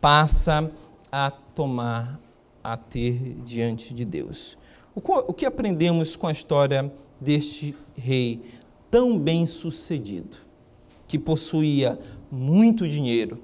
passa 0.00 0.68
a 1.12 1.30
tomar 1.30 2.23
a 2.64 2.76
ter 2.78 3.36
diante 3.44 3.92
de 3.92 4.04
Deus. 4.04 4.56
O 4.94 5.34
que 5.34 5.44
aprendemos 5.44 6.16
com 6.16 6.26
a 6.26 6.32
história 6.32 6.90
deste 7.20 7.76
rei 7.94 8.40
tão 8.90 9.18
bem 9.18 9.44
sucedido, 9.44 10.38
que 11.06 11.18
possuía 11.18 11.98
muito 12.30 12.88
dinheiro, 12.88 13.38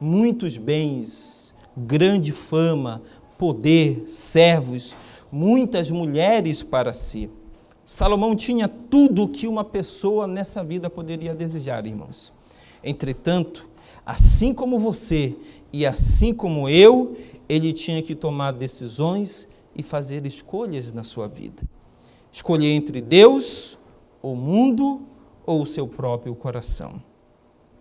muitos 0.00 0.56
bens, 0.56 1.54
grande 1.76 2.32
fama, 2.32 3.02
poder, 3.38 4.04
servos, 4.08 4.94
muitas 5.30 5.90
mulheres 5.90 6.62
para 6.62 6.92
si. 6.92 7.30
Salomão 7.84 8.34
tinha 8.34 8.66
tudo 8.66 9.24
o 9.24 9.28
que 9.28 9.46
uma 9.46 9.62
pessoa 9.62 10.26
nessa 10.26 10.64
vida 10.64 10.88
poderia 10.88 11.34
desejar, 11.34 11.84
irmãos. 11.84 12.32
Entretanto, 12.82 13.68
assim 14.06 14.54
como 14.54 14.78
você 14.78 15.36
e 15.72 15.84
assim 15.84 16.32
como 16.32 16.68
eu, 16.68 17.16
ele 17.48 17.72
tinha 17.72 18.02
que 18.02 18.14
tomar 18.14 18.52
decisões 18.52 19.48
e 19.74 19.82
fazer 19.82 20.24
escolhas 20.26 20.92
na 20.92 21.04
sua 21.04 21.28
vida. 21.28 21.62
Escolher 22.32 22.70
entre 22.70 23.00
Deus, 23.00 23.78
o 24.22 24.34
mundo 24.34 25.02
ou 25.44 25.62
o 25.62 25.66
seu 25.66 25.86
próprio 25.86 26.34
coração. 26.34 27.02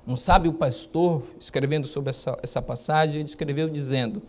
Um 0.05 0.15
sábio 0.15 0.53
pastor, 0.53 1.23
escrevendo 1.39 1.87
sobre 1.87 2.09
essa, 2.09 2.37
essa 2.43 2.61
passagem, 2.61 3.21
ele 3.21 3.29
escreveu 3.29 3.69
dizendo: 3.69 4.21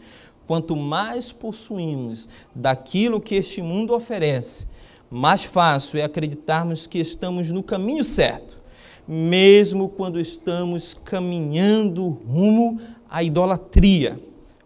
Quanto 0.46 0.76
mais 0.76 1.32
possuímos 1.32 2.28
daquilo 2.54 3.20
que 3.20 3.34
este 3.34 3.60
mundo 3.60 3.92
oferece, 3.92 4.68
mais 5.10 5.44
fácil 5.44 5.98
é 5.98 6.04
acreditarmos 6.04 6.86
que 6.86 6.98
estamos 6.98 7.50
no 7.50 7.62
caminho 7.62 8.04
certo, 8.04 8.60
mesmo 9.06 9.88
quando 9.88 10.20
estamos 10.20 10.94
caminhando 10.94 12.08
rumo 12.08 12.80
à 13.10 13.22
idolatria 13.24 14.16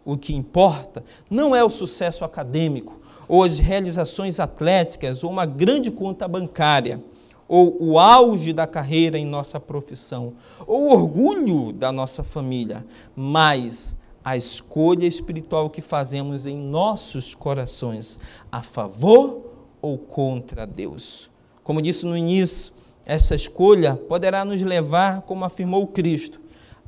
o 0.09 0.17
que 0.17 0.35
importa 0.35 1.05
não 1.29 1.55
é 1.55 1.63
o 1.63 1.69
sucesso 1.69 2.25
acadêmico, 2.25 2.99
ou 3.29 3.45
as 3.45 3.59
realizações 3.59 4.41
atléticas, 4.41 5.23
ou 5.23 5.31
uma 5.31 5.45
grande 5.45 5.91
conta 5.91 6.27
bancária, 6.27 6.99
ou 7.47 7.77
o 7.79 7.99
auge 7.99 8.55
da 8.55 8.67
carreira 8.67 9.19
em 9.19 9.27
nossa 9.27 9.61
profissão, 9.61 10.33
ou 10.67 10.85
o 10.85 10.93
orgulho 10.93 11.75
da 11.75 11.93
nossa 11.93 12.25
família, 12.25 12.87
mas 13.15 13.99
a 14.25 14.35
escolha 14.35 15.05
espiritual 15.07 15.69
que 15.69 15.83
fazemos 15.83 16.47
em 16.47 16.57
nossos 16.57 17.35
corações, 17.35 18.19
a 18.51 18.63
favor 18.63 19.43
ou 19.83 19.99
contra 19.99 20.67
Deus. 20.67 21.29
Como 21.63 21.83
disse 21.83 22.07
no 22.07 22.17
início, 22.17 22.73
essa 23.05 23.35
escolha 23.35 23.95
poderá 23.95 24.43
nos 24.43 24.63
levar, 24.63 25.21
como 25.21 25.45
afirmou 25.45 25.87
Cristo, 25.87 26.41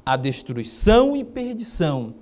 à 0.07 0.17
destruição 0.17 1.15
e 1.15 1.23
perdição 1.23 2.15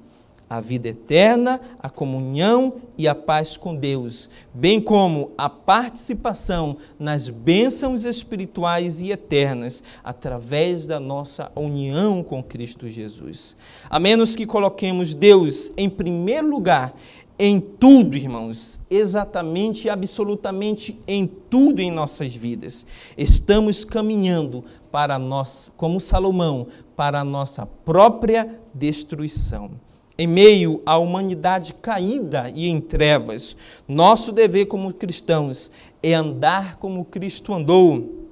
a 0.49 0.61
vida 0.61 0.88
eterna, 0.88 1.61
a 1.78 1.90
comunhão 1.90 2.74
e 2.96 3.07
a 3.07 3.14
paz 3.14 3.57
com 3.57 3.74
Deus, 3.76 4.30
bem 4.55 4.80
como 4.80 5.32
a 5.36 5.49
participação 5.49 6.76
nas 6.99 7.28
bênçãos 7.28 8.05
espirituais 8.05 9.01
e 9.01 9.11
eternas 9.11 9.82
através 10.03 10.86
da 10.86 10.99
nossa 10.99 11.53
união 11.55 12.22
com 12.22 12.42
Cristo 12.42 12.88
Jesus. 12.88 13.57
A 13.90 13.99
menos 13.99 14.34
que 14.34 14.46
coloquemos 14.46 15.12
Deus 15.12 15.70
em 15.76 15.88
primeiro 15.88 16.49
lugar 16.49 16.94
em 17.38 17.61
tudo, 17.61 18.16
irmãos, 18.16 18.80
exatamente 18.90 19.86
e 19.86 19.90
absolutamente 19.90 20.99
em 21.07 21.24
tudo 21.24 21.80
em 21.80 21.88
nossas 21.88 22.34
vidas. 22.34 22.84
Estamos 23.16 23.84
caminhando 23.84 24.64
para 24.90 25.20
nós, 25.20 25.70
como 25.76 26.01
Salomão, 26.01 26.66
para 26.96 27.20
a 27.20 27.24
nossa 27.24 27.64
própria 27.64 28.59
destruição. 28.74 29.70
Em 30.18 30.26
meio 30.26 30.82
à 30.84 30.98
humanidade 30.98 31.72
caída 31.74 32.50
e 32.52 32.68
em 32.68 32.80
trevas, 32.80 33.56
nosso 33.86 34.32
dever 34.32 34.66
como 34.66 34.92
cristãos 34.92 35.70
é 36.02 36.12
andar 36.12 36.76
como 36.76 37.04
Cristo 37.04 37.54
andou, 37.54 38.26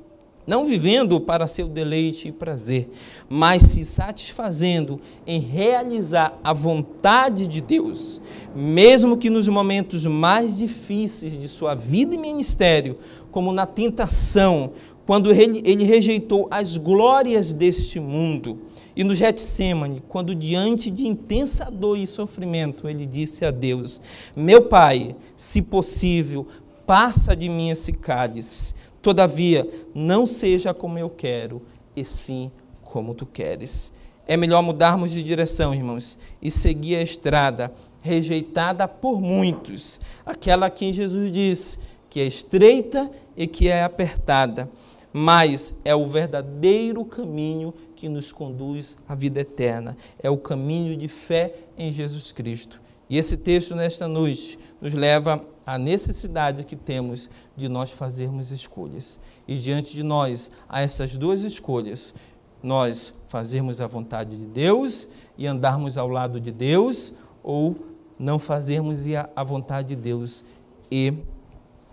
não 0.45 0.67
vivendo 0.67 1.21
para 1.21 1.47
seu 1.47 1.69
deleite 1.69 2.29
e 2.29 2.33
prazer, 2.33 2.89
mas 3.29 3.63
se 3.63 3.85
satisfazendo 3.85 5.01
em 5.25 5.41
realizar 5.41 6.39
a 6.43 6.53
vontade 6.53 7.47
de 7.47 7.61
Deus, 7.61 8.21
mesmo 8.55 9.17
que 9.17 9.31
nos 9.31 9.47
momentos 9.47 10.05
mais 10.07 10.59
difíceis 10.59 11.39
de 11.39 11.49
sua 11.49 11.75
vida 11.75 12.15
e 12.15 12.19
ministério, 12.19 12.99
como 13.31 13.53
na 13.53 13.67
tentação, 13.67 14.73
quando 15.07 15.33
ele, 15.33 15.85
rejeitou 15.85 16.49
as 16.51 16.77
glórias 16.77 17.53
deste 17.53 18.01
mundo, 18.01 18.59
e 18.97 19.05
no 19.05 19.15
Getsemane, 19.15 20.03
quando 20.09 20.35
diante 20.35 20.91
de 20.91 21.07
intensa 21.07 21.71
dor 21.71 21.99
e 21.99 22.07
sofrimento, 22.07 22.89
ele 22.89 23.05
disse 23.05 23.45
a 23.45 23.51
Deus: 23.51 24.01
Meu 24.35 24.63
Pai, 24.63 25.15
se 25.37 25.61
possível, 25.61 26.47
passa 26.87 27.37
de 27.37 27.47
mim 27.47 27.69
esse 27.69 27.93
cálice. 27.93 28.75
Todavia, 29.03 29.69
não 29.95 30.27
seja 30.27 30.73
como 30.73 30.99
eu 30.99 31.11
quero, 31.11 31.61
e 31.95 32.05
sim 32.07 32.51
como 32.83 33.15
tu 33.15 33.27
queres. 33.27 33.93
É 34.27 34.37
melhor 34.37 34.63
mudarmos 34.63 35.11
de 35.11 35.23
direção, 35.23 35.75
irmãos, 35.75 36.19
e 36.41 36.51
seguir 36.51 36.97
a 36.97 37.03
estrada 37.03 37.73
rejeitada 38.01 38.89
por 38.89 39.21
muitos, 39.21 40.01
aquela 40.25 40.71
que 40.71 40.93
Jesus 40.93 41.31
diz 41.31 41.79
que 42.09 42.21
é 42.21 42.25
estreita 42.25 43.11
e 43.37 43.47
que 43.47 43.69
é 43.69 43.83
apertada, 43.83 44.71
mas 45.13 45.79
é 45.85 45.95
o 45.95 46.07
verdadeiro 46.07 47.05
caminho 47.05 47.75
que 47.97 48.09
nos 48.09 48.31
conduz 48.31 48.97
à 49.09 49.15
vida 49.15 49.41
eterna. 49.41 49.97
É 50.23 50.31
o 50.31 50.37
caminho 50.37 50.97
de 50.97 51.09
fé 51.09 51.55
em 51.77 51.91
Jesus 51.91 52.31
Cristo. 52.31 52.81
E 53.09 53.17
esse 53.17 53.37
texto, 53.37 53.75
nesta 53.75 54.07
noite, 54.07 54.59
nos 54.81 54.93
leva 54.93 55.41
à 55.65 55.79
necessidade 55.79 56.65
que 56.65 56.77
temos 56.77 57.31
de 57.57 57.69
nós 57.69 57.91
fazermos 57.91 58.51
escolhas. 58.51 59.19
E 59.49 59.57
diante 59.57 59.95
de 59.95 60.03
nós, 60.03 60.51
há 60.69 60.83
essas 60.83 61.17
duas 61.17 61.43
escolhas: 61.43 62.15
nós 62.63 63.15
fazermos 63.27 63.81
a 63.81 63.87
vontade 63.87 64.37
de 64.37 64.47
Deus 64.47 65.09
e 65.39 65.47
andarmos 65.47 65.97
ao 65.97 66.09
lado 66.09 66.41
de 66.41 66.51
Deus, 66.51 67.13
ou 67.43 67.77
não 68.19 68.39
fazermos 68.39 69.05
a 69.35 69.43
vontade 69.43 69.89
de 69.89 69.97
Deus 69.97 70.45
e 70.91 71.13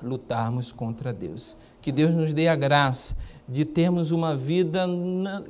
lutarmos 0.04 0.72
contra 0.72 1.14
Deus. 1.14 1.56
Que 1.82 1.92
Deus 1.92 2.14
nos 2.14 2.34
dê 2.34 2.48
a 2.48 2.56
graça 2.56 3.16
de 3.48 3.66
termos 3.66 4.12
uma 4.12 4.36
vida, 4.36 4.88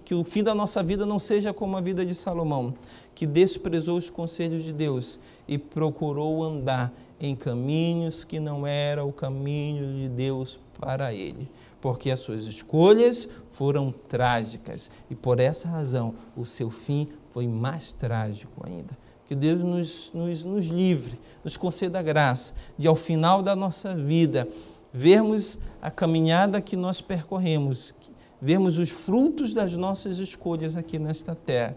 que 0.04 0.16
o 0.16 0.24
fim 0.24 0.44
da 0.44 0.56
nossa 0.56 0.82
vida 0.82 1.06
não 1.06 1.20
seja 1.20 1.54
como 1.54 1.78
a 1.78 1.82
vida 1.82 2.06
de 2.06 2.16
Salomão, 2.16 2.74
que 3.14 3.28
desprezou 3.28 3.98
os 3.98 4.10
conselhos 4.10 4.64
de 4.64 4.74
Deus 4.74 5.20
e 5.48 5.58
procurou 5.58 6.44
andar 6.44 6.92
em 7.20 7.36
caminhos 7.36 8.24
que 8.24 8.40
não 8.40 8.66
era 8.66 9.04
o 9.04 9.14
caminho 9.14 9.96
de 9.96 10.10
Deus 10.10 10.60
para 10.80 11.14
ele, 11.14 11.50
porque 11.80 12.12
as 12.12 12.20
suas 12.20 12.46
escolhas 12.46 13.30
foram 13.52 13.92
trágicas 13.92 14.92
e 15.10 15.16
por 15.16 15.40
essa 15.40 15.68
razão 15.68 16.16
o 16.36 16.46
seu 16.46 16.70
fim 16.70 17.08
foi 17.30 17.48
mais 17.48 17.92
trágico 17.92 18.66
ainda. 18.66 18.98
Que 19.28 19.36
Deus 19.36 19.64
nos, 19.64 20.12
nos, 20.14 20.44
nos 20.44 20.66
livre, 20.68 21.18
nos 21.44 21.58
conceda 21.58 22.00
a 22.00 22.04
graça 22.04 22.54
de, 22.78 22.88
ao 22.88 22.96
final 22.96 23.42
da 23.42 23.56
nossa 23.56 23.96
vida, 23.96 24.48
vermos 24.92 25.60
a 25.82 25.90
caminhada 25.90 26.62
que 26.62 26.76
nós 26.76 27.02
percorremos, 27.02 27.96
vermos 28.42 28.78
os 28.78 28.90
frutos 28.90 29.54
das 29.54 29.74
nossas 29.74 30.20
escolhas 30.20 30.76
aqui 30.76 31.00
nesta 31.00 31.34
terra 31.34 31.76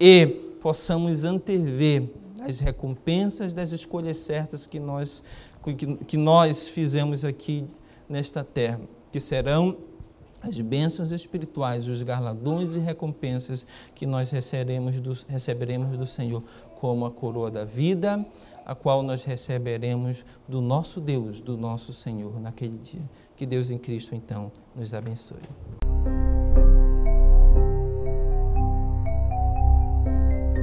e 0.00 0.26
possamos 0.60 1.24
antever 1.24 2.08
as 2.40 2.60
recompensas 2.60 3.52
das 3.52 3.72
escolhas 3.72 4.18
certas 4.18 4.66
que 4.66 4.78
nós, 4.78 5.22
que, 5.62 5.96
que 6.04 6.16
nós 6.16 6.68
fizemos 6.68 7.24
aqui 7.24 7.64
nesta 8.08 8.44
terra, 8.44 8.80
que 9.10 9.20
serão 9.20 9.76
as 10.42 10.60
bênçãos 10.60 11.10
espirituais, 11.10 11.88
os 11.88 12.02
galardões 12.02 12.74
e 12.74 12.78
recompensas 12.78 13.66
que 13.94 14.06
nós 14.06 14.30
receberemos 14.30 15.00
do, 15.00 15.12
receberemos 15.28 15.96
do 15.96 16.06
Senhor, 16.06 16.42
como 16.76 17.04
a 17.06 17.10
coroa 17.10 17.50
da 17.50 17.64
vida, 17.64 18.24
a 18.64 18.74
qual 18.74 19.02
nós 19.02 19.24
receberemos 19.24 20.24
do 20.48 20.60
nosso 20.60 21.00
Deus, 21.00 21.40
do 21.40 21.56
nosso 21.56 21.92
Senhor, 21.92 22.40
naquele 22.40 22.78
dia. 22.78 23.02
Que 23.34 23.44
Deus 23.44 23.70
em 23.70 23.78
Cristo, 23.78 24.14
então, 24.14 24.52
nos 24.74 24.94
abençoe. 24.94 25.40